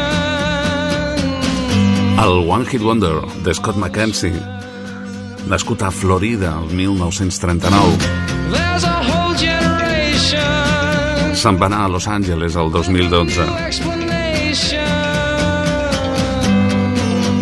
El 2.19 2.43
One 2.49 2.65
Hit 2.65 2.81
Wonder 2.83 3.21
de 3.45 3.53
Scott 3.53 3.77
McKenzie, 3.77 4.35
nascut 5.47 5.81
a 5.87 5.91
Florida 5.91 6.57
el 6.59 6.75
1939, 6.75 8.38
se'n 11.39 11.55
va 11.55 11.69
anar 11.69 11.85
a 11.85 11.87
Los 11.87 12.07
Angeles 12.07 12.55
el 12.55 12.69
2012. 12.71 13.45
No 13.45 13.57
explanation. 13.63 14.79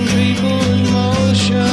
People 0.06 0.60
in 0.70 0.92
motion. 0.94 1.66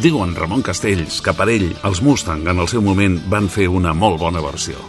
Diuen 0.00 0.34
Ramon 0.34 0.62
Castells 0.64 1.20
que 1.20 1.34
per 1.36 1.50
ell 1.52 1.66
els 1.84 2.00
Mustang 2.00 2.46
en 2.48 2.62
el 2.62 2.70
seu 2.72 2.80
moment 2.84 3.18
van 3.28 3.50
fer 3.52 3.68
una 3.68 3.92
molt 3.92 4.16
bona 4.22 4.40
versió. 4.44 4.80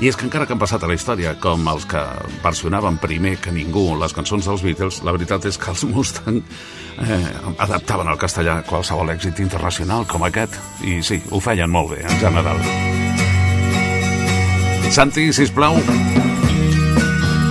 I 0.00 0.08
és 0.08 0.16
que 0.16 0.26
encara 0.26 0.48
que 0.48 0.56
han 0.56 0.62
passat 0.62 0.82
a 0.82 0.88
la 0.90 0.96
història 0.96 1.36
com 1.38 1.68
els 1.70 1.84
que 1.86 2.02
versionaven 2.42 2.98
primer 2.98 3.36
que 3.38 3.52
ningú 3.54 3.92
les 4.00 4.16
cançons 4.16 4.48
dels 4.48 4.64
Beatles, 4.64 5.04
la 5.06 5.14
veritat 5.14 5.46
és 5.46 5.60
que 5.60 5.70
els 5.70 5.84
Mustang 5.86 6.40
eh, 6.40 7.20
adaptaven 7.62 8.10
al 8.10 8.18
castellà 8.18 8.62
qualsevol 8.66 9.14
èxit 9.14 9.38
internacional 9.44 10.08
com 10.10 10.26
aquest. 10.26 10.58
I 10.82 10.98
sí, 11.04 11.22
ho 11.30 11.38
feien 11.38 11.70
molt 11.70 11.94
bé, 11.94 12.02
en 12.08 12.18
general. 12.24 13.09
Santi, 14.90 15.32
sisplau. 15.32 15.76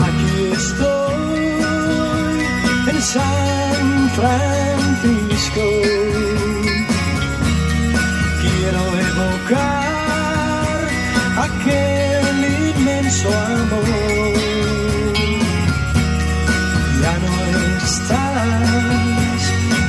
Aquí 0.07 0.33
estoy 0.51 1.39
en 2.91 3.01
San 3.01 4.09
Francisco. 4.17 5.65
Quiero 8.41 8.83
evocar 9.07 10.81
aquel 11.47 12.37
inmenso 12.75 13.29
amor. 13.29 14.33
Ya 17.01 17.13
no 17.23 17.33
estás 17.85 19.41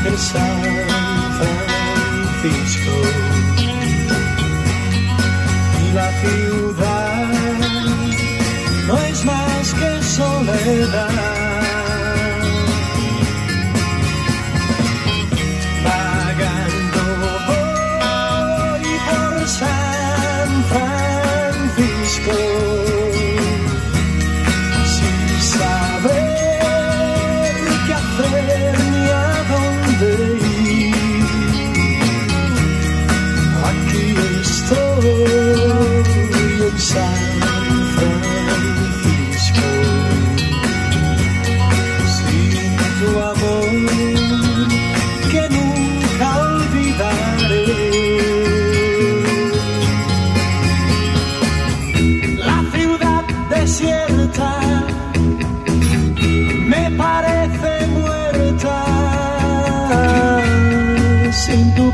en 0.06 0.16
San 0.18 0.62
Francisco. 2.40 3.29
Soledad. 10.70 11.10
Vagando 15.84 17.02
voy 17.48 18.84
por 19.08 19.48
San 19.48 20.50
Francisco 20.72 22.34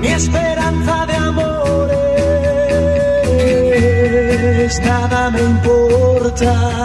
ni 0.00 0.08
esperanza 0.08 1.06
de 1.06 1.16
amores, 1.30 1.90
nada 4.80 5.30
me 5.30 5.40
importa. 5.40 6.75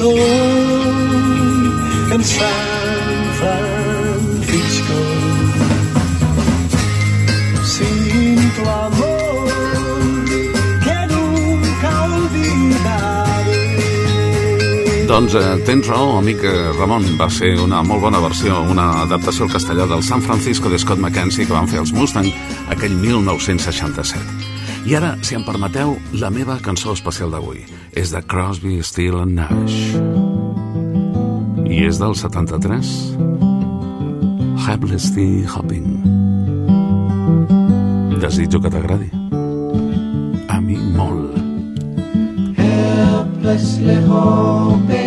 Estoy 0.00 0.20
en 2.12 2.24
San 2.24 2.48
Francisco 3.38 4.94
sin 7.64 8.52
tu 8.56 8.68
amor 8.68 9.48
que 10.84 11.06
nunca 11.14 12.04
olvidaré. 12.04 13.60
Doncs 15.06 15.34
eh, 15.34 15.62
tens 15.66 15.86
raó, 15.86 16.18
amic 16.18 16.44
eh, 16.44 16.72
Ramon. 16.78 17.04
Va 17.20 17.28
ser 17.28 17.60
una 17.60 17.82
molt 17.82 18.00
bona 18.00 18.20
versió, 18.24 18.62
una 18.62 19.02
adaptació 19.02 19.44
al 19.44 19.52
castellà 19.52 19.86
del 19.86 20.02
San 20.02 20.22
Francisco 20.22 20.70
de 20.70 20.78
Scott 20.78 20.98
McKenzie 20.98 21.44
que 21.46 21.52
van 21.52 21.68
fer 21.68 21.80
els 21.84 21.92
Mustang 21.92 22.32
aquell 22.72 22.96
1967. 22.96 24.24
I 24.88 24.96
ara, 24.96 25.18
si 25.20 25.36
em 25.36 25.44
permeteu, 25.44 25.98
la 26.16 26.30
meva 26.32 26.56
cançó 26.64 26.96
especial 26.96 27.30
d'avui 27.36 27.79
és 28.00 28.10
de 28.14 28.20
Crosby, 28.22 28.78
Still 28.82 29.18
and 29.20 29.36
Nash. 29.36 29.96
I 31.68 31.82
és 31.84 31.98
del 32.00 32.14
73. 32.16 32.92
Helplessly 34.64 35.44
Hopping. 35.44 35.90
Desitjo 38.22 38.62
que 38.64 38.72
t'agradi. 38.72 39.10
A 40.48 40.60
mi 40.64 40.80
molt. 40.96 41.36
helplessly 42.56 43.96
hoping 44.08 44.99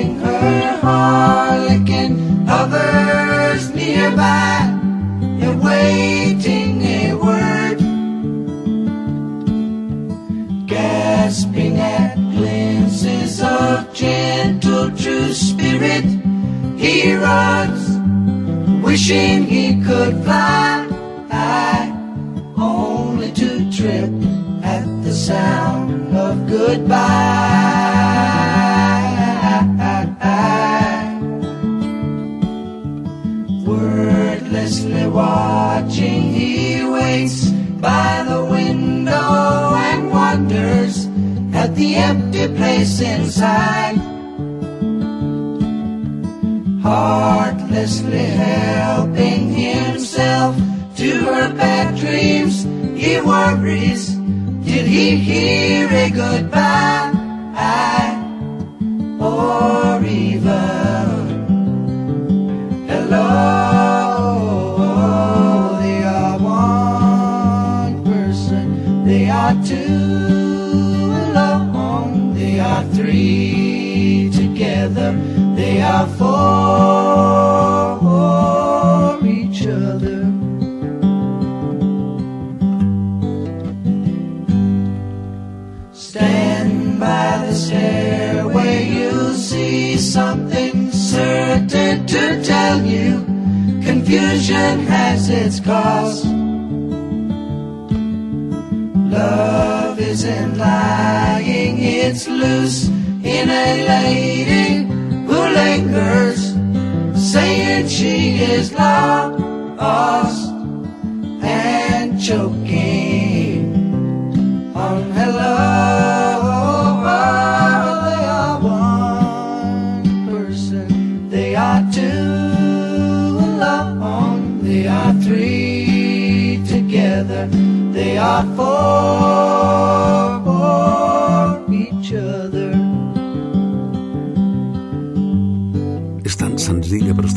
they 124.73 124.88
are 124.88 125.13
three 125.21 126.63
together, 126.67 127.47
they 127.91 128.17
are 128.17 128.43
four 128.56 129.62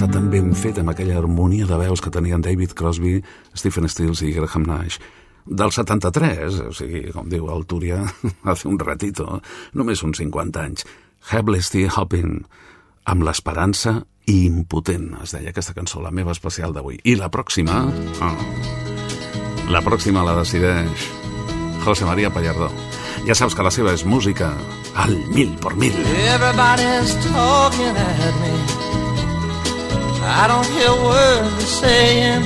està 0.07 0.21
tan 0.21 0.29
ben 0.31 0.53
feta 0.55 0.85
amb 0.85 0.93
aquella 0.93 1.17
harmonia 1.19 1.67
de 1.67 1.77
veus 1.81 1.99
que 2.03 2.13
tenien 2.15 2.43
David 2.43 2.77
Crosby, 2.79 3.17
Stephen 3.59 3.89
Stills 3.91 4.21
i 4.23 4.31
Graham 4.37 4.63
Nash. 4.69 5.01
Del 5.47 5.73
73, 5.75 6.61
o 6.69 6.75
sigui, 6.75 7.01
com 7.11 7.27
diu 7.31 7.49
el 7.51 7.67
Túria, 7.67 8.05
hace 8.51 8.69
un 8.71 8.79
ratito, 8.79 9.41
només 9.75 10.05
uns 10.07 10.21
50 10.23 10.63
anys. 10.63 10.87
Helplessly 11.33 11.89
Hopping, 11.91 12.39
amb 13.11 13.27
l'esperança 13.27 13.97
i 14.31 14.45
impotent, 14.47 15.11
es 15.25 15.35
deia 15.35 15.51
aquesta 15.51 15.75
cançó, 15.75 15.99
la 16.05 16.15
meva 16.15 16.37
especial 16.37 16.77
d'avui. 16.77 17.01
I 17.03 17.19
la 17.19 17.33
pròxima... 17.33 17.83
Oh, 18.23 18.33
la 19.75 19.83
pròxima 19.83 20.23
la 20.23 20.39
decideix 20.39 21.11
José 21.83 22.07
María 22.07 22.31
Pallardó. 22.31 22.71
Ja 23.27 23.35
saps 23.35 23.59
que 23.59 23.67
la 23.67 23.75
seva 23.75 23.97
és 23.97 24.07
música 24.07 24.55
al 24.95 25.19
mil 25.35 25.51
por 25.59 25.75
mil. 25.75 25.99
Everybody's 26.31 27.19
talking 27.27 28.05
at 28.07 28.43
me. 28.45 28.76
I 30.29 30.49
don't 30.49 30.67
hear 30.67 30.91
words 30.91 31.57
they're 31.57 31.89
saying. 31.89 32.43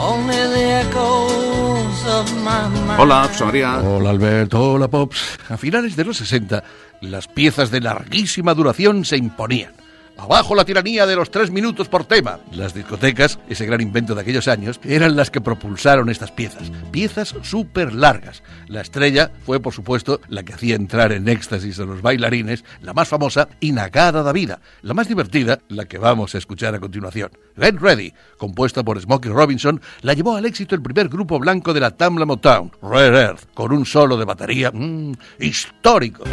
Only 0.00 0.36
the 0.36 0.64
echoes 0.82 2.06
of 2.06 2.34
my 2.42 2.66
mind. 2.86 2.98
Hola, 2.98 3.28
José 3.28 3.44
María. 3.44 3.80
Hola 3.82 4.10
Alberto, 4.10 4.72
hola 4.72 4.88
Pops. 4.88 5.38
A 5.50 5.58
finales 5.58 5.96
de 5.96 6.04
los 6.04 6.16
60, 6.16 6.64
las 7.02 7.28
piezas 7.28 7.70
de 7.70 7.82
larguísima 7.82 8.54
duración 8.54 9.04
se 9.04 9.18
imponían. 9.18 9.72
Abajo 10.18 10.56
la 10.56 10.64
tiranía 10.64 11.06
de 11.06 11.14
los 11.14 11.30
tres 11.30 11.52
minutos 11.52 11.88
por 11.88 12.04
tema. 12.04 12.40
Las 12.50 12.74
discotecas, 12.74 13.38
ese 13.48 13.66
gran 13.66 13.80
invento 13.80 14.16
de 14.16 14.20
aquellos 14.20 14.48
años, 14.48 14.80
eran 14.82 15.14
las 15.14 15.30
que 15.30 15.40
propulsaron 15.40 16.10
estas 16.10 16.32
piezas. 16.32 16.72
Piezas 16.90 17.36
súper 17.42 17.94
largas. 17.94 18.42
La 18.66 18.80
estrella 18.80 19.30
fue, 19.46 19.60
por 19.60 19.72
supuesto, 19.72 20.20
la 20.28 20.42
que 20.42 20.54
hacía 20.54 20.74
entrar 20.74 21.12
en 21.12 21.28
éxtasis 21.28 21.78
a 21.78 21.84
los 21.84 22.02
bailarines, 22.02 22.64
la 22.82 22.94
más 22.94 23.06
famosa, 23.06 23.48
Inagada 23.60 24.24
da 24.24 24.32
Vida. 24.32 24.60
La 24.82 24.92
más 24.92 25.06
divertida, 25.06 25.60
la 25.68 25.84
que 25.84 25.98
vamos 25.98 26.34
a 26.34 26.38
escuchar 26.38 26.74
a 26.74 26.80
continuación. 26.80 27.30
Get 27.56 27.76
Ready, 27.80 28.12
compuesta 28.36 28.82
por 28.82 29.00
Smokey 29.00 29.30
Robinson, 29.30 29.80
la 30.02 30.14
llevó 30.14 30.34
al 30.34 30.46
éxito 30.46 30.74
el 30.74 30.82
primer 30.82 31.08
grupo 31.08 31.38
blanco 31.38 31.72
de 31.72 31.80
la 31.80 31.92
Tamla 31.92 32.26
Motown, 32.26 32.72
Rare 32.82 33.20
Earth, 33.20 33.54
con 33.54 33.72
un 33.72 33.86
solo 33.86 34.16
de 34.16 34.24
batería 34.24 34.72
mmm, 34.72 35.12
histórico. 35.38 36.24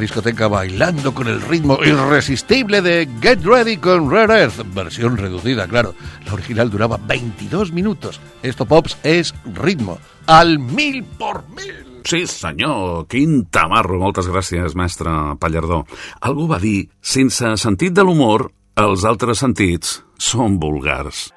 Discoteca 0.00 0.48
bailando 0.48 1.14
con 1.14 1.28
el 1.28 1.40
ritmo 1.40 1.78
irresistible 1.84 2.82
de 2.82 3.08
Get 3.20 3.44
Ready 3.44 3.76
con 3.76 4.10
Rare 4.10 4.40
Earth, 4.40 4.74
versión 4.74 5.16
reducida, 5.16 5.68
claro. 5.68 5.94
La 6.26 6.34
original 6.34 6.70
duraba 6.70 6.98
22 7.06 7.72
minutos. 7.72 8.20
Esto, 8.42 8.66
Pops, 8.66 8.98
es 9.04 9.34
ritmo. 9.54 9.98
Al 10.26 10.58
mil 10.58 11.04
por 11.04 11.48
mil. 11.50 12.02
Sí, 12.04 12.26
senyor, 12.26 13.06
quin 13.06 13.44
tamarro. 13.52 14.00
Moltes 14.00 14.26
gràcies, 14.26 14.74
mestre 14.74 15.12
Pallardó. 15.38 15.84
Algú 16.20 16.48
va 16.48 16.58
dir, 16.58 16.88
sense 17.00 17.56
sentit 17.60 17.92
de 17.94 18.02
l'humor, 18.06 18.48
els 18.80 19.04
altres 19.04 19.44
sentits 19.44 20.00
són 20.18 20.58
vulgars. 20.58 21.28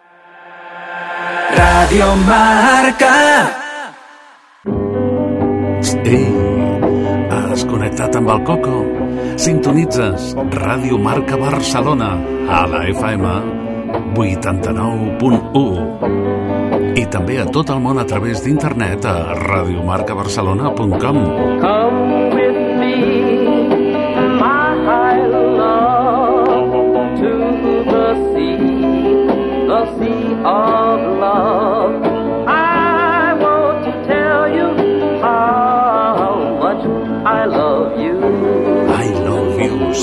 Radio 1.54 2.16
Marca. 2.26 3.14
Ei, 6.06 6.24
has 6.26 6.43
connectat 7.74 8.14
amb 8.20 8.30
el 8.30 8.44
Coco? 8.46 8.84
Sintonitzes 9.42 10.36
Ràdio 10.54 11.00
Marca 11.02 11.34
Barcelona 11.42 12.12
a 12.54 12.70
la 12.70 12.84
FM 12.92 13.26
89.1 14.14 17.02
i 17.02 17.04
també 17.10 17.42
a 17.42 17.50
tot 17.50 17.74
el 17.74 17.82
món 17.82 17.98
a 17.98 18.06
través 18.06 18.46
d'internet 18.46 19.02
a 19.10 19.34
radiomarcabarcelona.com 19.40 21.18
Come 21.64 22.38
me, 22.78 22.94
my 24.38 25.18
love, 25.58 26.78
to 27.18 27.34
the 27.90 28.14
sea, 28.30 28.62
the 29.70 29.82
sea 29.98 30.38
of 30.46 31.02
love. 31.24 32.13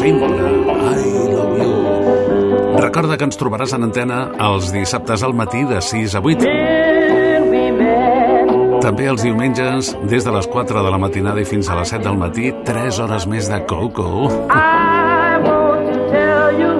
Sempre, 0.01 0.29
I 0.29 1.31
love 1.31 1.59
you. 1.61 2.81
Recorda 2.81 3.19
que 3.21 3.27
ens 3.29 3.37
trobaràs 3.39 3.75
en 3.77 3.85
antena 3.85 4.21
els 4.41 4.71
dissabtes 4.73 5.23
al 5.27 5.35
matí 5.37 5.67
de 5.69 5.83
6 5.85 6.17
a 6.17 6.23
8. 6.25 6.47
When 6.49 7.51
we 7.53 7.67
met, 7.77 8.81
També 8.81 9.11
els 9.13 9.23
diumenges, 9.23 9.93
des 10.09 10.25
de 10.25 10.33
les 10.33 10.49
4 10.49 10.83
de 10.83 10.91
la 10.91 10.99
matinada 10.99 11.43
i 11.43 11.45
fins 11.45 11.69
a 11.69 11.77
les 11.77 11.93
7 11.93 12.07
del 12.09 12.17
matí, 12.17 12.49
3 12.65 13.01
hores 13.05 13.27
més 13.29 13.51
de 13.53 13.61
Coco. 13.69 14.31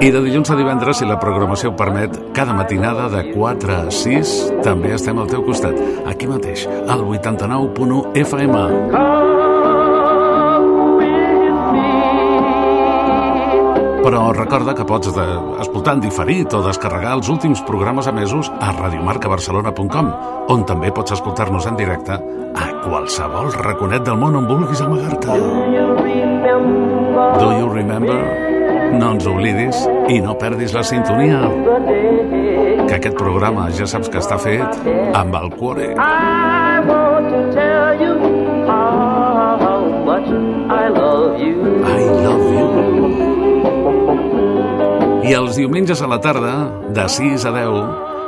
I 0.01 0.09
de 0.09 0.21
dilluns 0.25 0.49
a 0.49 0.55
divendres, 0.57 0.97
si 0.97 1.05
la 1.05 1.19
programació 1.21 1.75
permet, 1.77 2.17
cada 2.33 2.55
matinada 2.57 3.05
de 3.13 3.27
4 3.35 3.75
a 3.75 3.91
6 3.93 4.31
també 4.65 4.95
estem 4.97 5.19
al 5.21 5.29
teu 5.29 5.45
costat, 5.45 5.77
aquí 6.09 6.25
mateix, 6.25 6.65
al 6.89 7.05
89.1 7.05 8.17
FM. 8.25 8.65
Come 8.89 9.30
Però 14.01 14.21
recorda 14.33 14.73
que 14.73 14.85
pots 14.87 15.11
de, 15.13 15.23
escoltar 15.61 15.93
en 15.93 16.01
diferit 16.01 16.53
o 16.57 16.61
descarregar 16.65 17.13
els 17.19 17.27
últims 17.29 17.61
programes 17.67 18.07
emesos 18.09 18.49
a 18.57 18.71
radiomarcabarcelona.com, 18.73 20.07
on 20.49 20.63
també 20.65 20.89
pots 20.95 21.13
escoltar-nos 21.13 21.67
en 21.69 21.77
directe 21.77 22.17
a 22.17 22.69
qualsevol 22.81 23.51
raconet 23.61 24.01
del 24.07 24.17
món 24.17 24.39
on 24.39 24.47
vulguis 24.49 24.81
amagar-te. 24.81 25.37
Do 27.41 27.51
you 27.59 27.69
remember? 27.69 28.17
No 28.97 29.13
ens 29.13 29.27
oblidis 29.29 29.85
i 30.09 30.17
no 30.19 30.33
perdis 30.39 30.73
la 30.73 30.83
sintonia, 30.83 31.43
que 32.87 32.97
aquest 32.97 33.15
programa 33.21 33.69
ja 33.77 33.85
saps 33.87 34.09
que 34.09 34.19
està 34.19 34.39
fet 34.41 34.81
amb 35.15 35.37
el 35.39 35.53
cuore. 35.53 35.93
I 35.93 36.81
want 36.89 37.29
to 37.29 37.45
tell 37.53 38.01
you 38.01 38.17
how 38.67 39.85
much 40.09 40.27
I 40.27 40.89
love 40.89 41.39
you. 41.39 41.85
I 41.85 42.20
Els 45.31 45.55
diumenges 45.55 46.01
a 46.03 46.07
la 46.11 46.17
tarda, 46.19 46.51
de 46.91 47.03
6 47.09 47.45
a 47.47 47.51
10, 47.55 47.75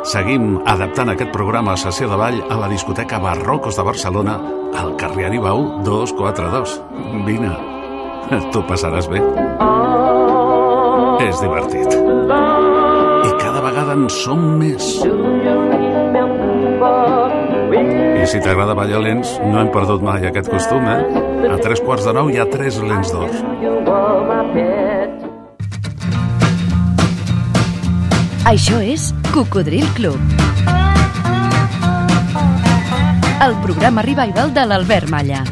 seguim 0.08 0.58
adaptant 0.68 1.12
aquest 1.12 1.34
programa 1.36 1.74
a 1.74 1.80
sessió 1.80 2.08
de 2.08 2.18
ball 2.20 2.38
a 2.48 2.56
la 2.62 2.70
discoteca 2.72 3.20
Barrocos 3.20 3.76
de 3.76 3.84
Barcelona 3.84 4.38
al 4.80 4.96
carrer 5.00 5.26
Aribau 5.28 5.66
242. 5.84 6.78
Vine, 7.28 7.52
tu 8.54 8.64
passaràs 8.70 9.10
bé. 9.12 9.20
És 11.28 11.42
divertit. 11.44 11.92
I 11.94 13.34
cada 13.42 13.64
vegada 13.68 13.98
en 14.00 14.08
som 14.12 14.48
més. 14.60 14.94
I 18.24 18.32
si 18.32 18.40
t'agrada 18.40 18.76
ballar 18.80 19.04
lents, 19.04 19.36
no 19.44 19.60
hem 19.60 19.74
perdut 19.76 20.04
mai 20.04 20.28
aquest 20.28 20.48
costum, 20.52 20.88
eh? 20.88 21.52
A 21.52 21.60
tres 21.60 21.84
quarts 21.84 22.08
de 22.08 22.16
nou 22.16 22.32
hi 22.32 22.40
ha 22.40 22.48
tres 22.52 22.80
lents 22.84 23.12
d'or. 23.12 23.32
Això 28.44 28.82
és 28.84 29.14
Cocodril 29.32 29.86
Club. 29.96 30.20
El 33.40 33.56
programa 33.64 34.04
revival 34.04 34.52
de 34.52 34.66
l'Albert 34.68 35.08
Malla. 35.08 35.46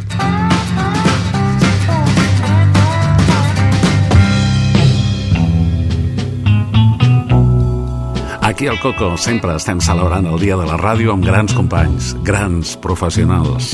Aquí 8.41 8.67
al 8.67 8.75
Coco 8.83 9.15
sempre 9.15 9.55
estem 9.55 9.79
celebrant 9.79 10.27
el 10.27 10.35
dia 10.43 10.59
de 10.59 10.67
la 10.67 10.75
ràdio 10.75 11.15
amb 11.15 11.23
grans 11.23 11.55
companys, 11.55 12.11
grans 12.27 12.75
professionals. 12.83 13.71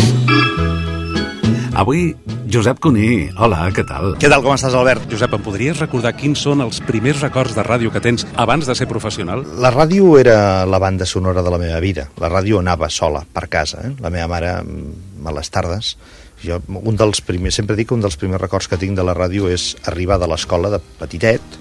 Avui, 1.73 2.11
Josep 2.47 2.79
Cuní. 2.79 3.27
Hola, 3.35 3.65
què 3.75 3.83
tal? 3.83 4.13
Què 4.21 4.29
tal, 4.31 4.39
com 4.45 4.53
estàs, 4.53 4.75
Albert? 4.77 5.09
Josep, 5.11 5.33
em 5.35 5.41
podries 5.43 5.79
recordar 5.81 6.13
quins 6.15 6.39
són 6.45 6.61
els 6.63 6.77
primers 6.87 7.19
records 7.19 7.57
de 7.57 7.63
ràdio 7.65 7.91
que 7.91 7.99
tens 8.03 8.23
abans 8.39 8.63
de 8.69 8.75
ser 8.77 8.87
professional? 8.87 9.43
La 9.59 9.71
ràdio 9.73 10.13
era 10.19 10.63
la 10.69 10.79
banda 10.79 11.05
sonora 11.05 11.43
de 11.43 11.51
la 11.51 11.59
meva 11.59 11.81
vida. 11.83 12.07
La 12.23 12.29
ràdio 12.31 12.61
anava 12.61 12.87
sola, 12.93 13.25
per 13.33 13.49
casa. 13.51 13.81
Eh? 13.89 13.91
La 13.99 14.11
meva 14.13 14.29
mare, 14.31 14.53
mm, 14.61 15.27
a 15.27 15.33
les 15.35 15.51
tardes, 15.51 15.97
jo, 16.45 16.61
un 16.77 16.95
dels 16.95 17.19
primers, 17.19 17.59
sempre 17.59 17.75
dic 17.75 17.89
que 17.89 17.97
un 17.97 18.05
dels 18.05 18.15
primers 18.15 18.41
records 18.41 18.71
que 18.71 18.79
tinc 18.79 18.95
de 18.95 19.03
la 19.03 19.17
ràdio 19.17 19.51
és 19.51 19.75
arribar 19.83 20.17
de 20.17 20.31
l'escola 20.31 20.71
de 20.71 20.79
petitet, 21.01 21.59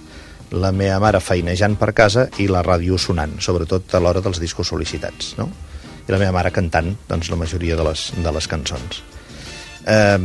la 0.53 0.71
meva 0.71 1.01
mare 1.01 1.19
feinejant 1.19 1.75
per 1.75 1.93
casa 1.95 2.29
i 2.39 2.47
la 2.47 2.63
ràdio 2.63 2.95
sonant, 2.97 3.41
sobretot 3.41 3.91
a 3.95 3.99
l'hora 3.99 4.23
dels 4.23 4.39
discos 4.39 4.71
sol·licitats, 4.71 5.35
no? 5.37 5.51
I 6.07 6.13
la 6.13 6.23
meva 6.23 6.31
mare 6.39 6.55
cantant 6.55 6.95
doncs, 7.09 7.31
la 7.31 7.43
majoria 7.43 7.75
de 7.75 7.83
les, 7.83 8.13
de 8.23 8.31
les 8.31 8.47
cançons. 8.47 9.16
Eh, 9.87 10.19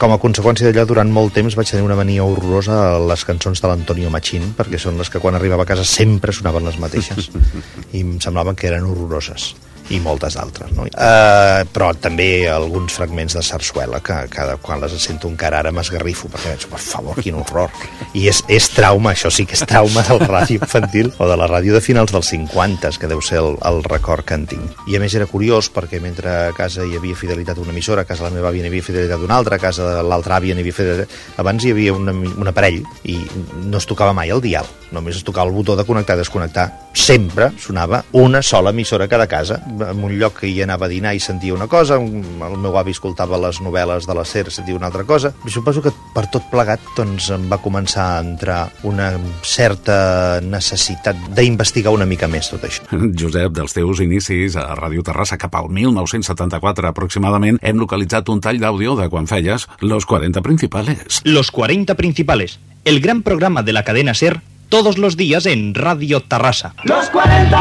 com 0.00 0.12
a 0.14 0.18
conseqüència 0.22 0.70
d'allò, 0.70 0.86
durant 0.88 1.10
molt 1.12 1.34
temps 1.36 1.56
vaig 1.58 1.68
tenir 1.68 1.84
una 1.84 1.98
mania 1.98 2.24
horrorosa 2.24 2.78
a 2.94 2.98
les 3.02 3.26
cançons 3.28 3.60
de 3.60 3.70
l'Antonio 3.70 4.12
Machín, 4.14 4.52
perquè 4.56 4.80
són 4.80 5.00
les 5.00 5.10
que 5.12 5.20
quan 5.20 5.36
arribava 5.36 5.66
a 5.66 5.70
casa 5.74 5.84
sempre 5.84 6.32
sonaven 6.32 6.64
les 6.68 6.78
mateixes. 6.80 7.30
I 7.96 8.04
em 8.04 8.18
semblaven 8.22 8.56
que 8.56 8.70
eren 8.70 8.88
horroroses 8.88 9.54
i 9.90 10.00
moltes 10.02 10.36
d'altres, 10.36 10.72
no? 10.74 10.86
Eh, 10.86 11.62
però 11.72 11.92
també 12.00 12.48
alguns 12.50 12.96
fragments 12.96 13.36
de 13.36 13.42
sarsuela 13.44 14.00
que 14.04 14.16
cada 14.32 14.56
quan 14.62 14.80
les 14.82 14.96
sento 15.02 15.30
encara 15.30 15.60
ara 15.62 15.72
m'esgarrifo 15.74 16.30
perquè 16.32 16.54
veig, 16.54 16.66
per 16.70 16.80
favor, 16.82 17.18
quin 17.22 17.38
horror 17.38 17.70
i 18.18 18.26
és, 18.30 18.42
és 18.52 18.68
trauma, 18.74 19.12
això 19.12 19.30
sí 19.30 19.46
que 19.46 19.56
és 19.58 19.64
trauma 19.68 20.02
del 20.08 20.22
ràdio 20.26 20.60
infantil 20.62 21.12
o 21.18 21.28
de 21.30 21.36
la 21.38 21.48
ràdio 21.50 21.76
de 21.76 21.82
finals 21.84 22.14
dels 22.14 22.32
50 22.32 22.94
que 23.00 23.10
deu 23.10 23.22
ser 23.24 23.38
el, 23.42 23.56
el 23.66 23.82
record 23.86 24.26
que 24.26 24.38
en 24.38 24.46
tinc 24.50 24.86
i 24.90 24.96
a 24.96 25.02
més 25.02 25.14
era 25.18 25.28
curiós 25.30 25.70
perquè 25.74 26.00
mentre 26.02 26.32
a 26.48 26.54
casa 26.56 26.86
hi 26.86 26.96
havia 26.98 27.18
fidelitat 27.18 27.58
una 27.62 27.74
emissora, 27.74 28.02
a 28.02 28.08
casa 28.08 28.24
de 28.24 28.30
la 28.30 28.36
meva 28.38 28.50
àvia 28.50 28.64
n'hi 28.64 28.72
havia 28.72 28.86
fidelitat 28.86 29.22
una 29.22 29.38
altra, 29.38 29.60
a 29.60 29.62
casa 29.62 29.90
de 29.98 30.02
l'altra 30.06 30.40
àvia 30.40 30.56
n'hi 30.56 30.64
havia 30.64 30.76
fidelitat 30.76 31.42
abans 31.42 31.64
hi 31.64 31.74
havia 31.74 31.94
una, 31.94 32.14
un 32.14 32.50
aparell 32.50 32.82
i 33.04 33.20
no 33.66 33.78
es 33.78 33.86
tocava 33.86 34.16
mai 34.16 34.34
el 34.34 34.42
dial 34.42 34.66
només 34.90 35.20
es 35.20 35.26
tocava 35.26 35.50
el 35.50 35.56
botó 35.56 35.76
de 35.76 35.86
connectar 35.86 36.16
i 36.16 36.24
desconnectar 36.24 36.70
sempre 36.96 37.52
sonava 37.60 38.02
una 38.12 38.40
sola 38.42 38.70
emissora 38.70 39.04
a 39.04 39.08
cada 39.08 39.26
casa 39.26 39.60
en 39.66 40.02
un 40.02 40.14
lloc 40.18 40.40
que 40.40 40.48
hi 40.48 40.62
anava 40.64 40.86
a 40.86 40.88
dinar 40.88 41.12
i 41.14 41.20
sentia 41.20 41.54
una 41.54 41.68
cosa, 41.68 41.98
el 42.00 42.56
meu 42.56 42.76
avi 42.80 42.94
escoltava 42.96 43.38
les 43.40 43.60
novel·les 43.60 44.08
de 44.08 44.16
la 44.16 44.24
SER, 44.24 44.48
sentia 44.50 44.74
una 44.78 44.88
altra 44.88 45.04
cosa 45.04 45.34
i 45.44 45.52
suposo 45.52 45.82
que 45.84 45.92
per 46.14 46.24
tot 46.32 46.48
plegat 46.50 46.80
doncs, 46.96 47.28
em 47.36 47.46
va 47.52 47.60
començar 47.62 48.06
a 48.14 48.24
entrar 48.24 48.58
una 48.88 49.10
certa 49.44 50.40
necessitat 50.42 51.20
d'investigar 51.36 51.92
una 51.92 52.08
mica 52.08 52.30
més 52.32 52.48
tot 52.50 52.64
això. 52.64 52.88
Josep, 53.20 53.52
dels 53.60 53.76
teus 53.76 54.00
inicis 54.00 54.56
a 54.56 54.70
Ràdio 54.78 55.04
Terrassa 55.04 55.38
cap 55.38 55.54
al 55.60 55.68
1974 55.68 56.88
aproximadament, 56.88 57.60
hem 57.60 57.78
localitzat 57.82 58.32
un 58.32 58.40
tall 58.40 58.60
d'àudio 58.62 58.96
de 58.96 59.10
quan 59.12 59.28
feies 59.28 59.68
Los 59.80 60.08
40 60.08 60.42
Principales. 60.42 61.20
Los 61.24 61.52
40 61.52 61.94
Principales, 61.94 62.58
el 62.84 63.00
gran 63.00 63.22
programa 63.22 63.62
de 63.62 63.76
la 63.76 63.84
cadena 63.84 64.14
SER 64.14 64.40
todos 64.68 64.98
los 64.98 65.16
días 65.16 65.46
en 65.46 65.74
Radio 65.74 66.20
Tarrasa. 66.20 66.74
Los 66.84 67.08
40 67.10 67.58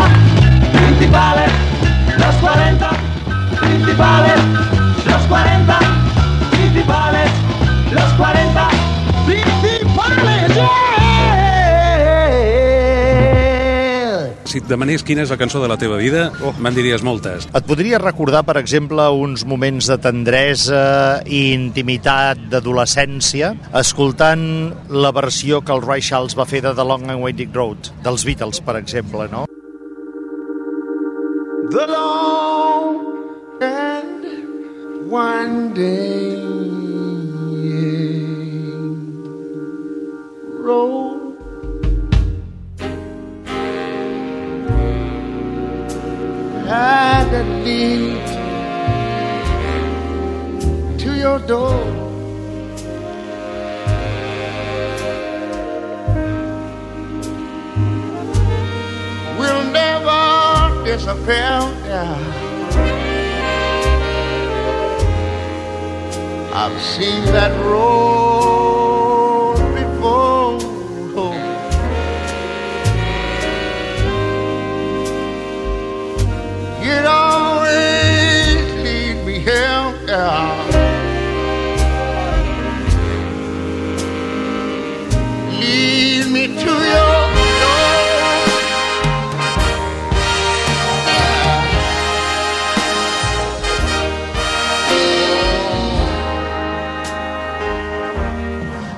principales, 0.71 1.51
Si 14.65 14.71
demanés 14.73 15.03
quina 15.05 15.21
és 15.21 15.29
la 15.29 15.35
cançó 15.37 15.59
de 15.61 15.67
la 15.69 15.75
teva 15.77 15.99
vida, 16.01 16.23
oh. 16.41 16.49
me'n 16.57 16.73
diries 16.73 17.03
moltes. 17.05 17.43
Et 17.45 17.65
podria 17.69 17.99
recordar, 18.01 18.39
per 18.47 18.55
exemple, 18.57 19.03
uns 19.13 19.43
moments 19.45 19.85
de 19.91 19.97
tendresa 20.01 20.79
i 21.29 21.53
intimitat 21.53 22.41
d'adolescència 22.49 23.51
escoltant 23.77 24.41
la 24.89 25.11
versió 25.13 25.61
que 25.61 25.69
el 25.75 25.85
Ray 25.85 26.01
Charles 26.01 26.33
va 26.33 26.47
fer 26.49 26.63
de 26.65 26.73
The 26.73 26.81
Long 26.81 27.05
and 27.13 27.21
Winding 27.21 27.53
Road, 27.53 27.91
dels 28.01 28.25
Beatles, 28.25 28.57
per 28.65 28.79
exemple, 28.79 29.29
no? 29.29 29.45
The 31.69 31.85
long 31.85 33.61
and 33.61 34.25
winding 35.13 36.41
road 40.65 41.24
had 46.67 47.31
a 47.31 47.43
lead 47.63 48.25
to 50.99 51.15
your 51.15 51.39
door. 51.39 51.79
Will 59.39 59.63
never 59.71 60.83
disappear. 60.85 61.59
Yeah. 61.91 62.41
I've 66.53 66.81
seen 66.81 67.25
that 67.25 67.51
road 67.63 68.74
Me 80.15 80.21
to. 86.47 86.71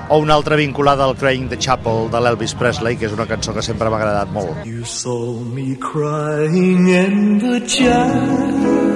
O 0.10 0.20
una 0.20 0.36
altra 0.36 0.56
vinculada 0.56 1.04
al 1.04 1.16
Crying 1.16 1.50
the 1.50 1.58
Chapel 1.58 2.12
de 2.12 2.22
l'Elvis 2.22 2.54
Presley, 2.54 2.96
que 2.96 3.08
és 3.10 3.12
una 3.12 3.26
cançó 3.26 3.54
que 3.54 3.66
sempre 3.66 3.90
m'ha 3.90 3.98
agradat 3.98 4.30
molt. 4.32 4.66
You 4.66 4.86
saw 4.86 5.42
me 5.42 5.76
crying 5.82 6.88
in 6.94 7.40
the 7.40 7.66
chapel. 7.66 8.87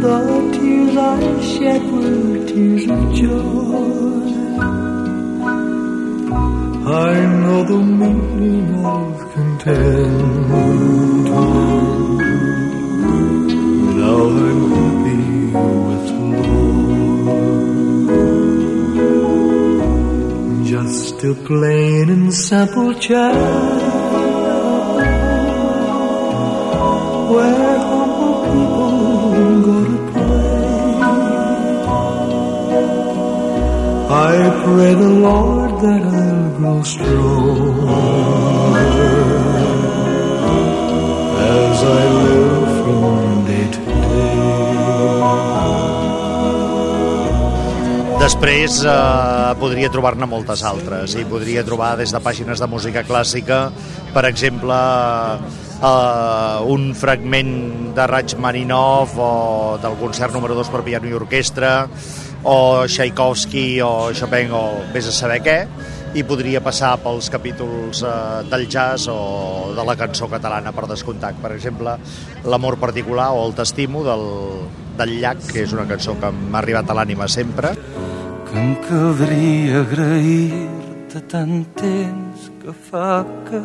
The 0.00 0.16
tears 0.54 0.96
I 0.96 1.40
shed 1.42 1.82
were 1.92 2.46
tears 2.46 2.84
of 2.88 3.02
joy. 3.12 4.30
I 6.86 7.14
know 7.40 7.60
the 7.64 7.80
meaning 8.00 8.70
of 8.82 9.12
contentment. 9.34 11.28
Now 14.00 14.20
I'm 14.46 14.62
happy 14.72 15.22
with 15.86 16.06
the 16.08 16.20
Lord. 20.56 20.66
Just 20.66 21.16
a 21.24 21.34
plain 21.34 22.06
and 22.08 22.32
simple 22.32 22.94
child 22.94 24.19
pray 34.64 34.94
the 34.94 35.08
Lord 35.08 35.80
that 35.80 36.02
I'll 36.04 36.50
grow 36.58 36.82
strong 36.82 38.76
as 41.40 41.78
I 41.82 42.04
live 42.24 42.68
from 42.84 43.44
day 43.48 43.66
to 43.72 43.80
Després 48.20 48.82
eh, 48.84 49.52
podria 49.58 49.88
trobar-ne 49.88 50.28
moltes 50.28 50.60
altres 50.68 51.16
i 51.16 51.24
podria 51.24 51.64
trobar 51.64 51.94
des 51.98 52.12
de 52.12 52.20
pàgines 52.20 52.60
de 52.60 52.68
música 52.68 53.00
clàssica, 53.08 53.62
per 54.12 54.26
exemple, 54.28 54.76
eh, 55.80 56.72
un 56.74 56.90
fragment 56.94 57.54
de 57.96 58.06
Rachmaninov 58.12 59.16
o 59.16 59.32
del 59.80 59.96
concert 60.02 60.36
número 60.36 60.54
2 60.58 60.68
per 60.68 60.84
piano 60.84 61.08
i 61.08 61.16
orquestra 61.16 61.88
o 62.44 62.86
Tchaikovsky 62.86 63.80
o 63.84 64.12
Chopin 64.14 64.52
o 64.52 64.64
vés 64.94 65.08
a 65.08 65.12
saber 65.12 65.40
què 65.44 65.58
i 66.14 66.24
podria 66.26 66.58
passar 66.62 66.96
pels 67.02 67.28
capítols 67.30 68.02
eh, 68.02 68.12
del 68.50 68.66
jazz 68.70 69.06
o 69.12 69.74
de 69.76 69.84
la 69.86 69.94
cançó 69.96 70.26
catalana 70.30 70.72
per 70.74 70.88
descomptat. 70.90 71.38
Per 71.42 71.52
exemple, 71.54 71.96
L'amor 72.44 72.78
particular 72.80 73.30
o 73.36 73.44
El 73.46 73.54
t'estimo 73.54 74.02
del, 74.02 74.24
del 74.98 75.18
llac, 75.20 75.44
que 75.52 75.62
és 75.62 75.74
una 75.76 75.86
cançó 75.86 76.16
que 76.18 76.32
m'ha 76.32 76.58
arribat 76.62 76.90
a 76.90 76.96
l'ànima 76.98 77.28
sempre. 77.28 77.74
que 78.50 78.58
em 78.58 78.74
caldria 78.82 79.84
agrair-te 79.84 81.20
tant 81.30 81.60
temps 81.78 82.48
que 82.58 82.72
fa 82.88 83.22
que 83.46 83.60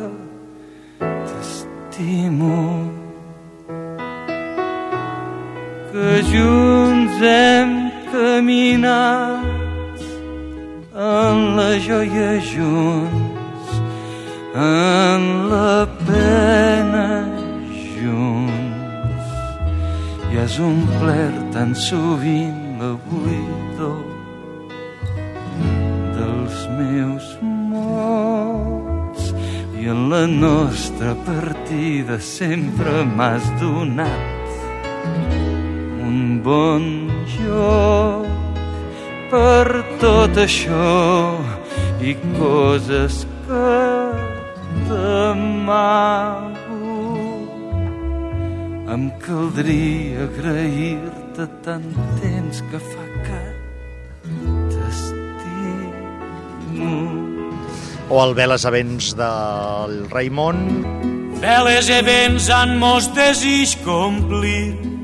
t'estimo 1.26 2.60
que 5.90 6.22
junts 6.30 7.26
hem 7.32 7.76
caminat 8.16 10.00
en 10.94 11.36
la 11.56 11.72
joia 11.86 12.40
junts, 12.40 13.70
en 14.54 15.22
la 15.52 15.86
pena 16.08 17.10
junts. 17.92 19.26
I 20.32 20.34
has 20.40 20.56
omplert 20.60 21.52
tan 21.52 21.74
sovint 21.74 22.80
la 22.80 22.92
buidor 23.08 24.04
dels 26.16 26.58
meus 26.78 27.26
mots 27.72 29.22
i 29.76 29.82
en 29.92 30.08
la 30.12 30.24
nostra 30.26 31.12
partida 31.28 32.16
sempre 32.20 33.04
m'has 33.16 33.44
donat 33.60 34.36
un 36.06 36.40
bon 36.42 36.84
joc 37.34 38.26
per 39.30 39.66
tot 40.00 40.38
això 40.38 40.94
i 42.00 42.14
coses 42.36 43.26
que 43.46 43.72
t'amago. 44.86 46.54
Em 48.94 49.04
caldria 49.24 50.26
agrair-te 50.28 51.44
tant 51.66 51.90
temps 52.22 52.56
que 52.70 52.78
fa 52.92 53.06
que 53.26 53.42
t'estimo. 54.72 56.16
O 58.08 58.22
el 58.22 58.32
Veles 58.38 58.64
a 58.64 58.70
vents 58.70 59.06
del 59.18 59.92
Raimon. 60.12 60.58
Veles 61.42 61.90
e 61.90 62.00
vents 62.06 62.46
han 62.54 62.78
mos 62.80 63.10
desig 63.18 63.74
complir. 63.84 64.95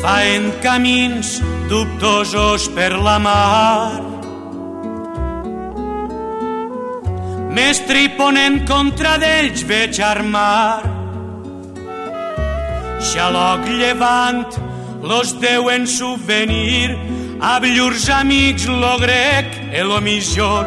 Faen 0.00 0.46
camins 0.62 1.42
dubtosos 1.68 2.68
per 2.72 2.92
la 2.96 3.18
mar. 3.20 4.00
Mestre 7.52 8.06
i 8.06 8.08
ponent 8.16 8.62
contra 8.64 9.18
d'ells 9.20 9.66
veig 9.68 10.00
armar. 10.00 10.80
Xaloc 13.10 13.66
llevant, 13.68 14.46
los 15.04 15.34
deuen 15.42 15.84
subvenir 15.86 16.96
a 17.40 17.58
llurs 17.60 18.08
amics 18.08 18.66
lo 18.68 18.96
grec 18.98 19.52
e 19.72 19.82
lo 19.82 20.00
millor. 20.00 20.64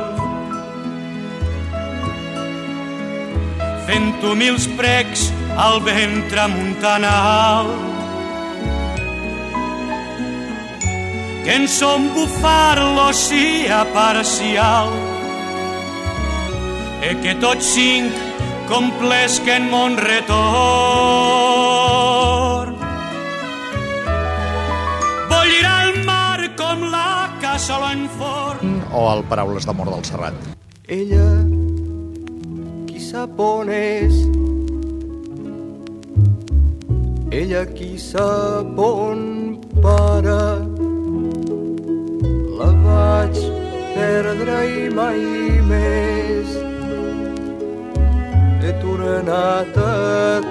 Fent 3.88 4.14
humils 4.22 4.70
precs 4.78 5.32
al 5.58 5.82
vent 5.82 6.30
tramuntanal. 6.30 7.93
Que 11.44 11.56
en 11.56 11.68
som 11.68 12.14
bufar 12.16 12.78
l'ocia 12.96 13.84
parcial 13.94 14.90
e 17.04 17.16
que 17.22 17.36
tots 17.36 17.66
cinc 17.76 18.12
complesquen 18.72 19.70
mon 19.70 19.98
retorn. 20.00 20.34
Bollirà 25.28 25.76
el 25.90 26.06
mar 26.08 26.40
com 26.56 26.88
la 26.94 27.28
cassola 27.44 27.92
en 27.92 28.08
forn 28.18 28.82
o 28.94 29.02
el 29.12 29.22
Paraules 29.28 29.66
d'amor 29.68 29.92
del 29.92 30.04
Serrat. 30.08 30.36
Ella 30.88 31.28
qui 32.88 33.00
sap 33.04 33.36
on 33.40 33.68
és 33.68 34.16
ella 37.34 37.66
qui 37.76 37.98
sap 38.00 38.78
on 38.80 39.60
para 39.84 40.73
vaig 42.94 43.40
perdre 43.94 44.60
i 44.70 44.90
mai 44.98 45.22
més. 45.70 46.58
He 48.64 48.74
tornat 48.82 49.80
a 49.84 49.96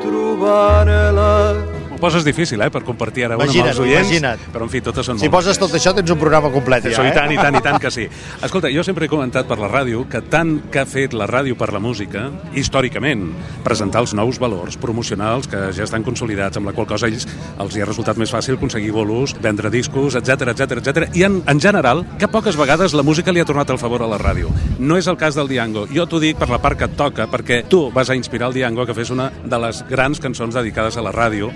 trobar-la 0.03 1.72
poses 2.03 2.24
difícil, 2.26 2.61
eh, 2.61 2.70
per 2.74 2.82
compartir 2.84 3.24
ara 3.28 3.36
una 3.38 3.44
amb 3.46 3.53
Imagina't, 3.55 3.70
els 3.76 3.80
oients. 3.80 4.11
imagina't. 4.11 4.40
Però, 4.53 4.66
en 4.66 4.72
fi, 4.72 4.80
totes 4.82 5.07
són 5.07 5.20
Si 5.22 5.30
poses 5.32 5.59
tot 5.61 5.72
això, 5.78 5.94
tens 5.94 6.11
un 6.11 6.18
programa 6.18 6.50
complet, 6.53 6.84
Això, 6.90 7.00
ja, 7.00 7.07
i 7.07 7.12
eh? 7.12 7.14
tant, 7.16 7.30
i 7.32 7.38
tant, 7.38 7.57
i 7.57 7.62
tant 7.62 7.78
que 7.84 7.90
sí. 7.94 8.09
Escolta, 8.42 8.70
jo 8.74 8.82
sempre 8.84 9.07
he 9.07 9.11
comentat 9.12 9.46
per 9.48 9.59
la 9.62 9.70
ràdio 9.70 10.05
que 10.11 10.20
tant 10.26 10.57
que 10.72 10.82
ha 10.82 10.86
fet 10.88 11.14
la 11.14 11.28
ràdio 11.30 11.55
per 11.57 11.70
la 11.72 11.78
música, 11.82 12.26
històricament, 12.59 13.30
presentar 13.64 14.03
els 14.03 14.14
nous 14.18 14.38
valors 14.42 14.76
promocionals 14.80 15.46
que 15.50 15.70
ja 15.76 15.84
estan 15.86 16.03
consolidats, 16.03 16.57
amb 16.59 16.66
la 16.70 16.74
qual 16.76 16.86
cosa 16.90 17.07
ells 17.11 17.26
els 17.62 17.76
hi 17.76 17.82
ha 17.82 17.86
resultat 17.88 18.18
més 18.20 18.32
fàcil 18.32 18.57
aconseguir 18.59 18.92
bolos, 18.94 19.34
vendre 19.42 19.70
discos, 19.70 20.16
etc 20.18 20.48
etc 20.53 20.78
etc. 20.80 21.09
I 21.14 21.24
en, 21.28 21.40
en 21.46 21.61
general, 21.62 22.05
que 22.18 22.28
poques 22.28 22.57
vegades 22.59 22.94
la 22.96 23.03
música 23.07 23.32
li 23.32 23.40
ha 23.42 23.46
tornat 23.48 23.70
al 23.70 23.78
favor 23.80 24.03
a 24.03 24.09
la 24.11 24.18
ràdio. 24.20 24.50
No 24.78 24.96
és 24.98 25.07
el 25.07 25.16
cas 25.20 25.36
del 25.38 25.48
Diango. 25.48 25.86
Jo 25.92 26.07
t'ho 26.09 26.20
dic 26.22 26.38
per 26.40 26.48
la 26.50 26.59
part 26.62 26.78
que 26.78 26.88
et 26.90 26.96
toca, 26.98 27.28
perquè 27.30 27.62
tu 27.68 27.84
vas 27.94 28.11
a 28.11 28.16
inspirar 28.18 28.48
el 28.50 28.55
Diango 28.59 28.86
que 28.86 28.94
fes 28.96 29.11
una 29.14 29.30
de 29.44 29.59
les 29.62 29.84
grans 29.88 30.20
cançons 30.20 30.55
dedicades 30.55 30.96
a 30.96 31.03
la 31.05 31.12
ràdio, 31.12 31.53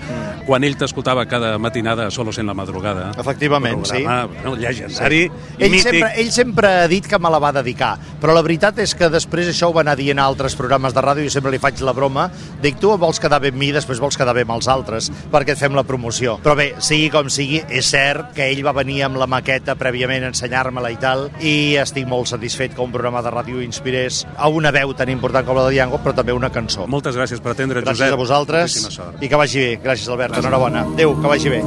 quan 0.47 0.65
ell 0.65 0.77
t'escoltava 0.77 1.25
cada 1.27 1.57
matinada 1.59 2.11
solo 2.11 2.31
en 2.37 2.47
la 2.47 2.55
madrugada. 2.55 3.13
Efectivament, 3.19 3.81
programa, 3.83 4.29
sí. 4.29 4.35
Bueno, 4.43 4.57
llegendari, 4.57 5.31
Ell 5.59 5.71
mític. 5.71 5.83
sempre, 5.91 6.11
ell 6.21 6.33
sempre 6.33 6.69
ha 6.83 6.89
dit 6.89 7.07
que 7.07 7.19
me 7.19 7.31
la 7.31 7.39
va 7.39 7.53
dedicar, 7.53 7.97
però 8.21 8.35
la 8.35 8.43
veritat 8.43 8.79
és 8.79 8.95
que 8.95 9.09
després 9.09 9.49
això 9.49 9.69
ho 9.71 9.73
va 9.73 9.81
anar 9.81 9.97
dient 9.97 10.19
a 10.19 10.25
altres 10.27 10.55
programes 10.57 10.93
de 10.95 11.01
ràdio 11.01 11.25
i 11.25 11.31
sempre 11.31 11.51
li 11.51 11.59
faig 11.59 11.81
la 11.81 11.93
broma. 11.93 12.31
Dic, 12.63 12.79
tu 12.81 12.91
vols 12.97 13.21
quedar 13.21 13.41
bé 13.41 13.49
amb 13.49 13.59
mi, 13.59 13.71
després 13.73 13.99
vols 14.01 14.17
quedar 14.17 14.35
bé 14.35 14.43
amb 14.43 14.53
els 14.57 14.69
altres, 14.69 15.11
perquè 15.33 15.55
et 15.55 15.59
fem 15.59 15.75
la 15.75 15.85
promoció. 15.85 16.39
Però 16.43 16.55
bé, 16.57 16.75
sigui 16.79 17.11
com 17.11 17.29
sigui, 17.31 17.63
és 17.71 17.87
cert 17.87 18.33
que 18.35 18.51
ell 18.51 18.65
va 18.67 18.73
venir 18.73 19.03
amb 19.05 19.17
la 19.17 19.27
maqueta 19.27 19.75
prèviament 19.77 20.25
a 20.25 20.33
ensenyar-me-la 20.33 20.91
i 20.91 20.97
tal, 20.97 21.31
i 21.41 21.77
estic 21.81 22.07
molt 22.07 22.27
satisfet 22.29 22.75
que 22.75 22.83
un 22.83 22.91
programa 22.93 23.23
de 23.23 23.31
ràdio 23.31 23.63
inspirés 23.63 24.27
a 24.37 24.49
una 24.49 24.71
veu 24.71 24.93
tan 24.95 25.09
important 25.09 25.47
com 25.47 25.57
la 25.57 25.65
de 25.69 25.73
Diango, 25.77 25.99
però 26.03 26.15
també 26.15 26.33
una 26.33 26.51
cançó. 26.51 26.87
Moltes 26.87 27.17
gràcies 27.17 27.41
per 27.41 27.53
atendre, 27.53 27.81
Gràcies 27.83 27.99
Josep. 27.99 28.13
a 28.13 28.17
vosaltres 28.17 29.01
i 29.21 29.29
que 29.29 29.37
vagi 29.37 29.59
bé. 29.59 29.81
Gràcies, 29.83 30.09
Albert. 30.09 30.26
Enhorabona. 30.35 30.81
Adéu, 30.83 31.15
que 31.21 31.27
vagi 31.27 31.49
bé. 31.49 31.63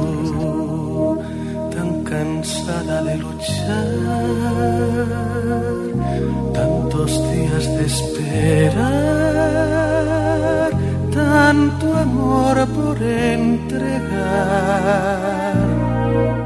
tan 1.80 1.90
cansada 2.04 3.02
de 3.02 3.16
luchar, 3.16 3.88
tantos 6.52 7.10
días 7.32 7.64
de 7.76 7.84
esperar, 7.86 8.80
tanto 11.12 11.84
amor 12.06 12.56
por 12.76 12.96
entregar. 13.02 14.50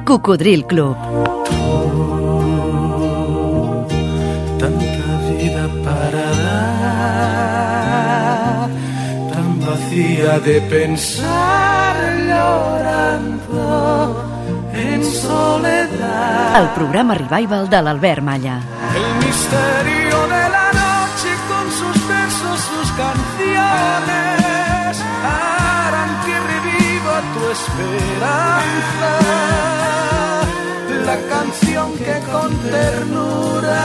Cocodril 0.04 0.64
Club. 0.66 0.96
tanta 4.60 5.08
vida 5.28 5.64
para 5.84 6.24
dar, 6.46 7.48
tan 9.32 9.48
vacía 9.60 10.32
de 10.40 10.56
pensar 10.72 11.93
llorando 12.26 14.24
en 14.72 15.04
soledad. 15.04 16.62
El 16.62 16.68
programa 16.70 17.14
Revival 17.14 17.68
de 17.68 17.82
l'Albert 17.82 18.22
Malla. 18.22 18.60
El 18.94 19.26
misterio 19.26 20.18
de 20.34 20.48
la 20.56 20.68
noche 20.82 21.30
con 21.50 21.64
sus 21.80 21.96
versos, 22.08 22.56
sus 22.70 22.88
canciones 22.92 24.94
harán 25.24 26.12
que 26.24 26.36
reviva 26.52 27.14
tu 27.34 27.42
esperanza. 27.56 29.10
La 31.04 31.18
canción 31.28 31.88
que 31.98 32.16
con 32.32 32.50
ternura 32.70 33.82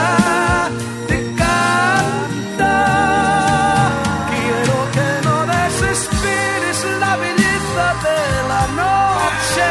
te 1.07 1.19
canta. 1.35 2.75
Quiero 4.31 4.77
que 4.95 5.09
no 5.27 5.35
desesperes 5.45 6.77
la 7.01 7.11
de 7.79 8.43
la 8.51 8.63
noche 8.83 9.69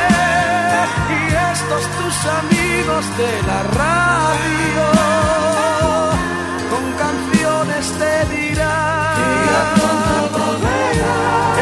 y 1.10 1.20
estos 1.52 1.82
tus 1.98 2.16
amigos 2.40 3.04
de 3.18 3.32
la 3.48 3.60
radio 3.82 4.86
con 6.70 6.84
canciones 7.04 7.84
te 8.00 8.14
dirán 8.34 9.18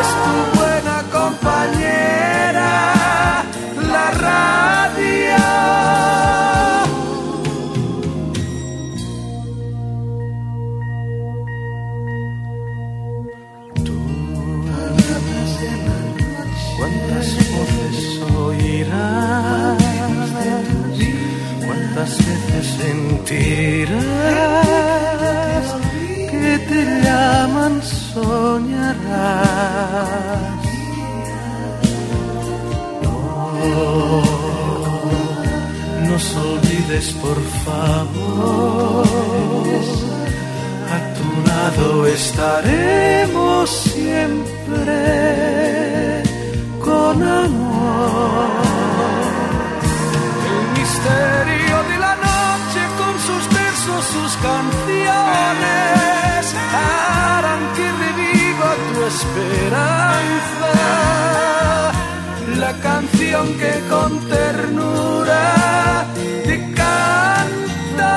es 0.01 0.09
tu 0.24 0.34
buena 0.57 0.97
compañera 1.18 2.70
la 3.92 4.07
radio 4.28 5.36
sentirás 22.87 23.97
que 26.30 26.51
te 26.68 26.80
llaman 27.05 27.74
soñarás 27.82 28.97
no 33.03 33.18
nos 36.09 36.24
olvides 36.49 37.07
por 37.24 37.39
favor 37.64 39.07
a 40.95 40.97
tu 41.16 41.28
lado 41.49 41.84
estaremos 42.07 43.64
siempre 43.95 44.99
con 46.87 47.16
amor. 47.22 48.47
El 50.49 50.59
misterio 50.78 51.65
sus 53.95 54.37
canciones 54.43 54.95
harán 56.74 57.62
que 57.76 57.87
reviva 58.05 58.70
tu 58.93 59.05
esperanza. 59.05 60.72
La 62.59 62.72
canción 62.82 63.47
que 63.59 63.72
con 63.89 64.18
ternura 64.28 65.45
te 66.47 66.57
canta. 66.74 68.14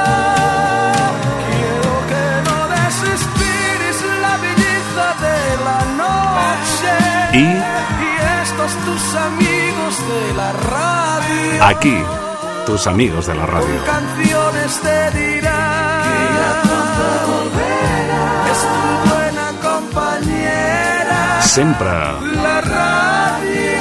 Quiero 1.49 1.93
que 2.11 2.25
no 2.47 2.57
desesperes 2.79 3.97
la 4.23 4.33
belleza 4.45 5.05
de 5.25 5.39
la 5.67 5.79
noche. 6.01 6.93
Y 7.33 7.35
Y 7.37 8.11
estos 8.41 8.71
tus 8.85 9.03
amigos 9.15 9.93
de 10.09 10.23
la 10.35 10.49
radio. 10.53 11.63
aquí, 11.65 11.97
tus 12.69 12.85
amigos 12.85 13.25
de 13.25 13.33
la 13.33 13.47
radio. 13.47 13.83
Canciones 13.83 14.79
te 14.79 15.11
dirán 15.17 16.03
Es 18.51 18.59
tu 18.61 19.09
buena 19.09 19.47
compañera 19.63 21.41
Sempre 21.41 21.89
La 21.89 22.61
radio 22.61 23.79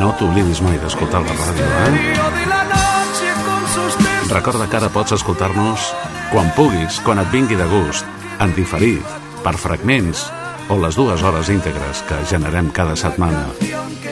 no 0.00 0.14
t'oblidis 0.16 0.62
mai 0.64 0.78
d'escoltar 0.80 1.20
la 1.20 1.34
ràdio, 1.36 1.64
eh? 1.84 1.90
de 2.38 2.46
la 2.48 2.62
noche 2.70 3.28
con 3.44 3.66
sus 3.74 4.32
Recorda 4.32 4.64
que 4.70 4.78
ara 4.78 4.88
pots 4.88 5.12
escoltar-nos 5.12 5.90
quan 6.32 6.48
puguis, 6.56 7.02
quan 7.04 7.20
et 7.20 7.28
vingui 7.28 7.58
de 7.60 7.66
gust, 7.68 8.06
en 8.40 8.54
diferit, 8.56 9.04
per 9.44 9.58
fragments 9.60 10.30
o 10.70 10.78
les 10.78 10.94
dues 10.94 11.22
hores 11.26 11.50
íntegres 11.50 12.04
que 12.06 12.16
generem 12.30 12.70
cada 12.70 12.94
setmana 12.96 13.48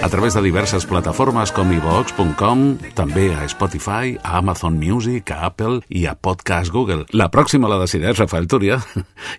a 0.02 0.08
través 0.08 0.34
de 0.34 0.42
diverses 0.42 0.86
plataformes 0.86 1.50
com 1.54 1.70
ivox.com, 1.74 2.60
també 2.94 3.28
a 3.34 3.46
Spotify, 3.50 4.16
a 4.22 4.38
Amazon 4.38 4.78
Music, 4.78 5.30
a 5.34 5.46
Apple 5.48 5.80
i 5.88 6.06
a 6.06 6.14
Podcast 6.14 6.70
Google. 6.74 7.06
La 7.14 7.28
pròxima 7.34 7.70
la 7.70 7.80
decideix 7.82 8.18
Rafael 8.18 8.46
Túria 8.50 8.78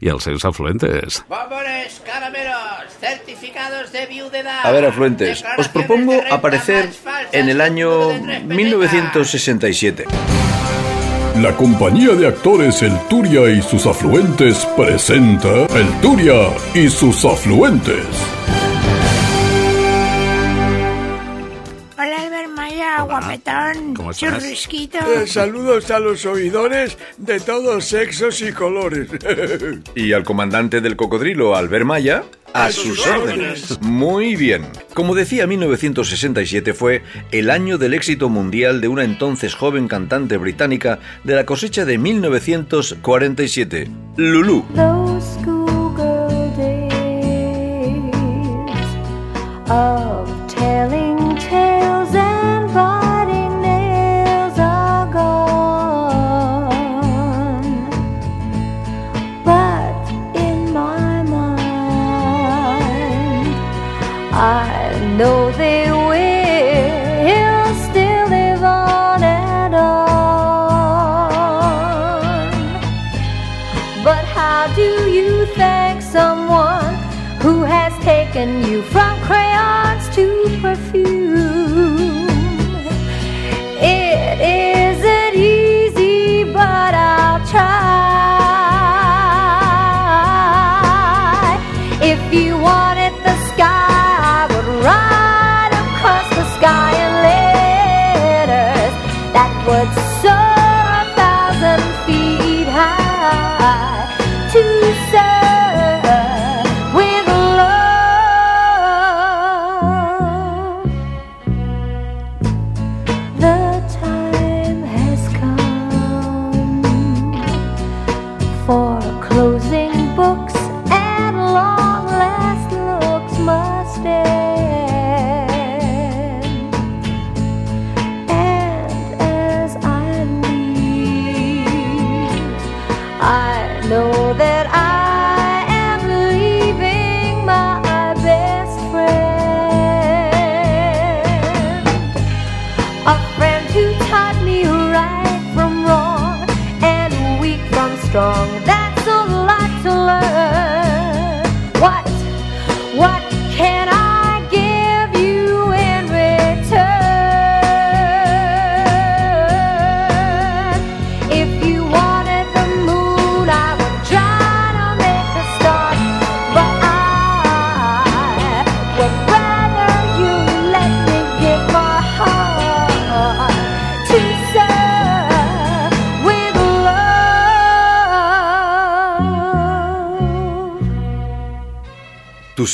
i 0.03 0.11
els 0.11 0.27
seus 0.27 0.43
afluentes. 0.47 1.21
Bombones, 1.31 2.01
caramelos, 2.07 2.97
certificados 2.99 3.91
de 3.91 4.05
viudedad. 4.07 4.65
A 4.65 4.71
ver, 4.71 4.85
afluentes, 4.85 5.43
os 5.57 5.67
propongo 5.69 6.19
aparecer 6.31 6.89
en 7.31 7.49
el 7.49 7.61
año 7.61 8.09
1967. 8.47 10.05
La 11.41 11.55
compañía 11.55 12.15
de 12.15 12.27
actores 12.27 12.81
El 12.81 12.91
Turia 13.07 13.49
y 13.49 13.61
sus 13.61 13.85
afluentes 13.85 14.67
presenta 14.75 15.67
El 15.73 15.87
Turia 16.01 16.49
y 16.75 16.89
sus 16.89 17.23
afluentes. 17.23 18.05
Guapetón. 23.19 23.93
¿cómo 23.95 24.11
estás? 24.11 24.41
Churrisquito. 24.41 24.97
Eh, 24.99 25.27
saludos 25.27 25.91
a 25.91 25.99
los 25.99 26.25
oidores 26.25 26.97
de 27.17 27.39
todos 27.39 27.85
sexos 27.85 28.41
y 28.41 28.51
colores. 28.51 29.09
Y 29.95 30.13
al 30.13 30.23
comandante 30.23 30.81
del 30.81 30.95
cocodrilo, 30.95 31.55
Albert 31.55 31.85
Maya, 31.85 32.23
a 32.53 32.71
sus 32.71 33.05
órdenes. 33.05 33.79
Muy 33.81 34.35
bien. 34.35 34.65
Como 34.93 35.15
decía, 35.15 35.47
1967 35.47 36.73
fue 36.73 37.03
el 37.31 37.49
año 37.49 37.77
del 37.77 37.93
éxito 37.93 38.29
mundial 38.29 38.81
de 38.81 38.87
una 38.87 39.03
entonces 39.03 39.55
joven 39.55 39.87
cantante 39.87 40.37
británica 40.37 40.99
de 41.23 41.35
la 41.35 41.45
cosecha 41.45 41.85
de 41.85 41.97
1947, 41.97 43.87
Lulu. 44.17 44.65
Of 49.71 50.47
telling 50.47 51.08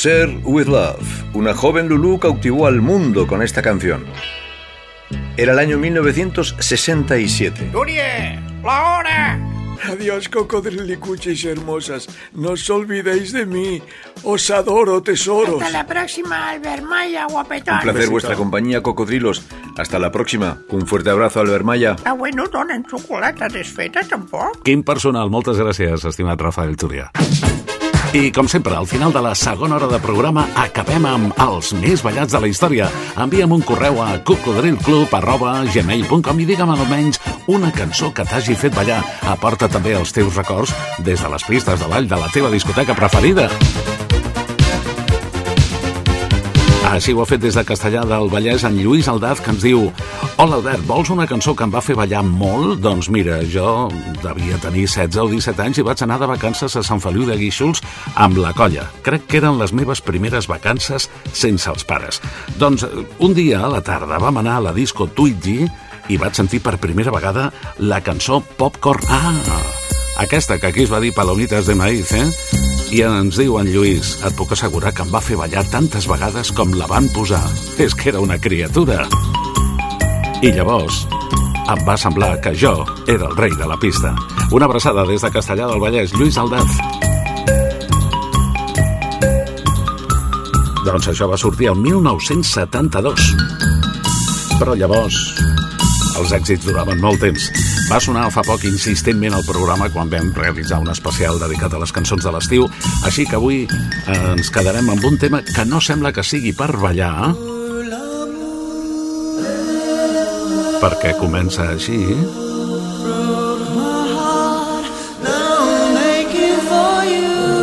Serve 0.06 0.40
With 0.44 0.68
Love. 0.68 1.34
Una 1.34 1.52
joven 1.52 1.88
Lulu 1.88 2.20
cautivó 2.20 2.68
al 2.68 2.80
mundo 2.80 3.26
con 3.26 3.42
esta 3.42 3.60
canción. 3.60 4.04
Era 5.36 5.52
el 5.52 5.58
año 5.58 5.78
1967. 5.78 7.70
¡Turie! 7.72 8.38
¡La 8.62 8.98
hora! 8.98 9.40
Adiós, 9.82 10.28
cocodrilicuchis 10.28 11.44
hermosas. 11.46 12.06
No 12.34 12.50
os 12.50 12.70
olvidéis 12.70 13.32
de 13.32 13.46
mí. 13.46 13.82
Os 14.22 14.48
adoro, 14.52 15.02
tesoros. 15.02 15.60
Hasta 15.60 15.70
la 15.76 15.84
próxima, 15.84 16.50
Albert 16.50 16.84
Maya, 16.84 17.26
guapetón. 17.28 17.74
Un 17.74 17.80
placer 17.80 18.08
vuestra 18.08 18.36
compañía, 18.36 18.84
cocodrilos. 18.84 19.42
Hasta 19.76 19.98
la 19.98 20.12
próxima. 20.12 20.62
Un 20.68 20.86
fuerte 20.86 21.10
abrazo, 21.10 21.40
Albert 21.40 21.64
Maya. 21.64 21.96
Avui 22.04 22.30
no 22.30 22.46
donen 22.46 22.84
xocolata 22.88 23.48
desfeta, 23.48 24.06
tampoc? 24.06 24.62
Quin 24.62 24.86
personal, 24.86 25.34
moltes 25.34 25.58
gràcies, 25.58 26.06
estimat 26.06 26.38
Rafael 26.38 26.76
Túria. 26.76 27.10
I, 28.16 28.32
com 28.32 28.48
sempre, 28.48 28.72
al 28.72 28.86
final 28.88 29.12
de 29.12 29.20
la 29.20 29.34
segona 29.36 29.76
hora 29.76 29.84
de 29.90 29.98
programa 30.00 30.46
acabem 30.56 31.04
amb 31.04 31.36
els 31.42 31.74
més 31.76 32.00
ballats 32.00 32.32
de 32.32 32.40
la 32.40 32.48
història. 32.48 32.88
Envia'm 33.20 33.52
un 33.52 33.60
correu 33.66 34.00
a 34.00 34.16
cocodrilclub.gmail.com 34.30 36.40
i 36.40 36.46
digue'm 36.48 36.72
almenys 36.72 37.20
una 37.52 37.68
cançó 37.76 38.08
que 38.16 38.24
t'hagi 38.24 38.56
fet 38.56 38.72
ballar. 38.78 39.04
Aporta 39.34 39.68
també 39.68 39.92
els 40.00 40.16
teus 40.16 40.32
records 40.40 40.72
des 41.04 41.20
de 41.20 41.28
les 41.34 41.44
pistes 41.44 41.76
de 41.76 41.86
ball 41.92 42.08
de 42.08 42.16
la 42.22 42.32
teva 42.32 42.48
discoteca 42.56 42.96
preferida. 42.96 43.52
Així 46.86 47.12
ho 47.12 47.20
ha 47.22 47.26
fet 47.26 47.42
des 47.42 47.56
de 47.58 47.64
Castellà 47.66 48.04
del 48.06 48.28
Vallès 48.30 48.62
en 48.66 48.76
Lluís 48.78 49.08
Aldaz, 49.10 49.40
que 49.42 49.50
ens 49.50 49.64
diu 49.64 49.88
Hola 50.38 50.58
Albert, 50.60 50.84
vols 50.86 51.10
una 51.10 51.26
cançó 51.26 51.54
que 51.56 51.64
em 51.66 51.72
va 51.74 51.82
fer 51.82 51.96
ballar 51.98 52.22
molt? 52.24 52.78
Doncs 52.84 53.08
mira, 53.10 53.40
jo 53.50 53.88
devia 54.22 54.60
tenir 54.62 54.86
16 54.86 55.18
o 55.24 55.26
17 55.32 55.64
anys 55.64 55.80
i 55.80 55.86
vaig 55.86 56.04
anar 56.04 56.20
de 56.22 56.28
vacances 56.30 56.76
a 56.78 56.84
Sant 56.86 57.02
Feliu 57.02 57.26
de 57.26 57.38
Guíxols 57.40 57.82
amb 58.14 58.38
la 58.38 58.52
colla. 58.56 58.86
Crec 59.06 59.26
que 59.26 59.40
eren 59.42 59.58
les 59.58 59.74
meves 59.74 60.04
primeres 60.04 60.46
vacances 60.52 61.08
sense 61.32 61.70
els 61.72 61.84
pares. 61.88 62.22
Doncs 62.60 62.86
un 63.18 63.34
dia 63.34 63.64
a 63.64 63.72
la 63.72 63.82
tarda 63.82 64.20
vam 64.22 64.38
anar 64.44 64.60
a 64.60 64.68
la 64.68 64.76
disco 64.76 65.08
Twitchy 65.08 65.66
i 66.08 66.20
vaig 66.22 66.38
sentir 66.38 66.62
per 66.62 66.78
primera 66.78 67.14
vegada 67.14 67.50
la 67.82 68.00
cançó 68.04 68.38
Popcorn. 68.56 69.10
Ah, 69.10 69.85
aquesta 70.16 70.58
que 70.58 70.68
aquí 70.68 70.82
es 70.84 70.92
va 70.92 71.00
dir 71.00 71.12
Palomitas 71.12 71.66
de 71.66 71.74
Maíz, 71.74 72.12
eh? 72.12 72.24
I 72.94 73.02
ens 73.04 73.36
diu 73.36 73.58
en 73.60 73.68
Lluís, 73.68 74.14
et 74.24 74.36
puc 74.38 74.54
assegurar 74.54 74.94
que 74.96 75.04
em 75.04 75.10
va 75.12 75.20
fer 75.20 75.36
ballar 75.36 75.64
tantes 75.68 76.06
vegades 76.08 76.52
com 76.56 76.72
la 76.72 76.88
van 76.88 77.08
posar. 77.12 77.42
És 77.82 77.94
que 77.94 78.08
era 78.12 78.22
una 78.24 78.38
criatura. 78.40 79.04
I 80.40 80.52
llavors 80.56 81.04
em 81.66 81.82
va 81.84 81.96
semblar 81.98 82.36
que 82.40 82.54
jo 82.54 82.72
era 83.06 83.26
el 83.26 83.36
rei 83.36 83.52
de 83.58 83.66
la 83.66 83.76
pista. 83.76 84.14
Una 84.52 84.68
abraçada 84.70 85.04
des 85.04 85.20
de 85.20 85.32
Castellà 85.34 85.66
del 85.68 85.82
Vallès, 85.82 86.14
Lluís 86.14 86.38
Aldaz. 86.38 86.78
Doncs 90.86 91.10
això 91.10 91.28
va 91.28 91.36
sortir 91.36 91.68
el 91.72 91.80
1972. 91.82 93.32
Però 94.56 94.78
llavors 94.78 95.18
els 96.16 96.32
èxits 96.36 96.66
duraven 96.66 97.00
molt 97.02 97.20
temps. 97.22 97.50
Va 97.90 98.00
sonar 98.02 98.28
fa 98.34 98.44
poc 98.46 98.64
insistentment 98.68 99.36
al 99.36 99.44
programa 99.46 99.90
quan 99.94 100.10
vam 100.12 100.32
realitzar 100.36 100.80
un 100.82 100.90
especial 100.92 101.40
dedicat 101.42 101.74
a 101.74 101.82
les 101.82 101.92
cançons 101.94 102.24
de 102.24 102.32
l'estiu, 102.34 102.68
així 103.06 103.26
que 103.28 103.38
avui 103.38 103.64
eh, 103.66 104.16
ens 104.32 104.50
quedarem 104.50 104.90
amb 104.92 105.04
un 105.04 105.20
tema 105.20 105.42
que 105.46 105.66
no 105.68 105.80
sembla 105.80 106.14
que 106.16 106.24
sigui 106.26 106.54
per 106.56 106.72
ballar, 106.80 107.32
perquè 110.82 111.16
comença 111.20 111.70
així... 111.76 112.00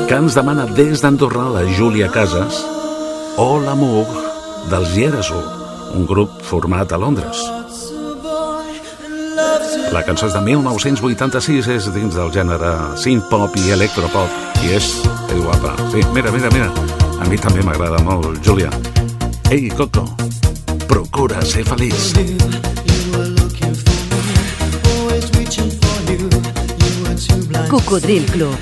que 0.04 0.18
ens 0.20 0.36
demana 0.38 0.68
des 0.78 1.02
d'Andorra 1.02 1.48
la 1.50 1.64
Júlia 1.74 2.10
Casas 2.14 2.60
o 3.42 3.48
l'Amour 3.64 4.06
dels 4.70 4.94
Yeresu, 5.00 5.42
un 5.98 6.06
grup 6.06 6.38
format 6.46 6.94
a 6.94 7.02
Londres. 7.02 7.63
La 9.94 10.02
cançó 10.02 10.26
és 10.26 10.34
de 10.34 10.40
1986, 10.42 11.68
és 11.70 11.88
dins 11.94 12.16
del 12.18 12.32
gènere 12.34 12.72
synth-pop 12.98 13.54
i 13.62 13.68
electropop, 13.76 14.40
i 14.66 14.72
és, 14.74 14.88
el 15.30 15.44
guapa. 15.44 15.76
Sí, 15.92 16.02
mira, 16.16 16.32
mira, 16.34 16.50
mira, 16.50 16.72
a 17.22 17.28
mi 17.30 17.38
també 17.38 17.62
m'agrada 17.62 18.00
molt, 18.02 18.40
Júlia. 18.42 18.72
Ei, 19.54 19.70
Coco, 19.70 20.08
procura 20.90 21.46
ser 21.46 21.62
feliç. 21.70 22.10
Cocodril 27.70 28.26
Club. 28.34 28.58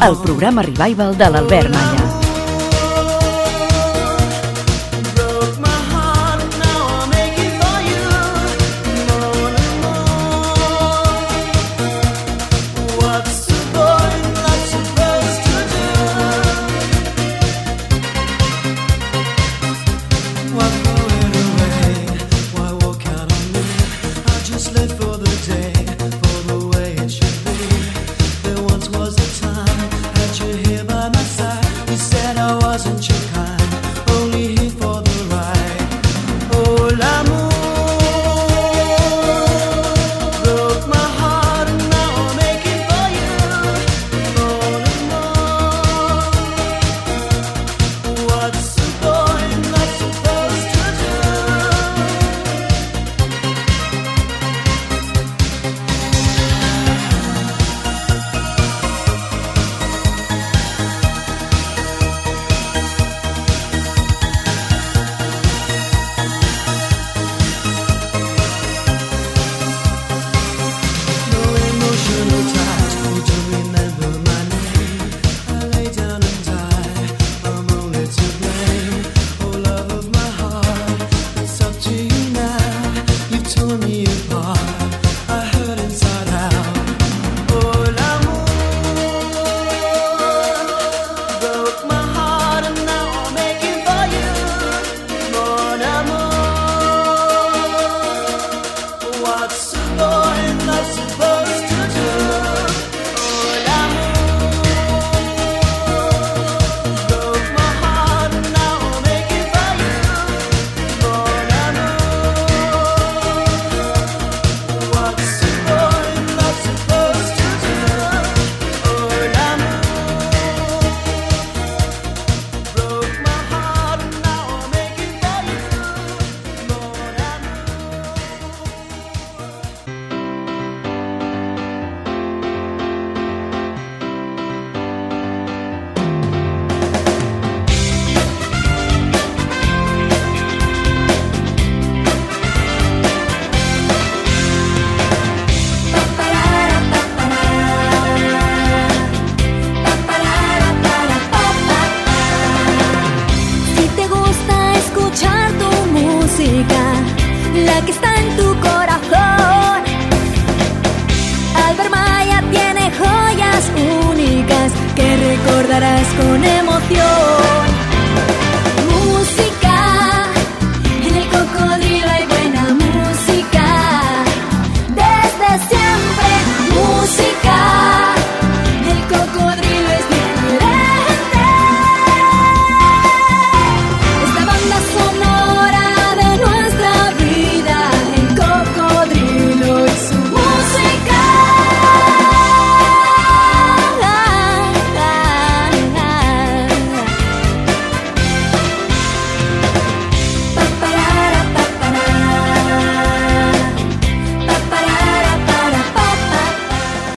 El 0.00 0.22
programa 0.24 0.62
Revival 0.62 1.18
de 1.18 1.34
l'Albert 1.36 1.74
Maia. 1.76 2.07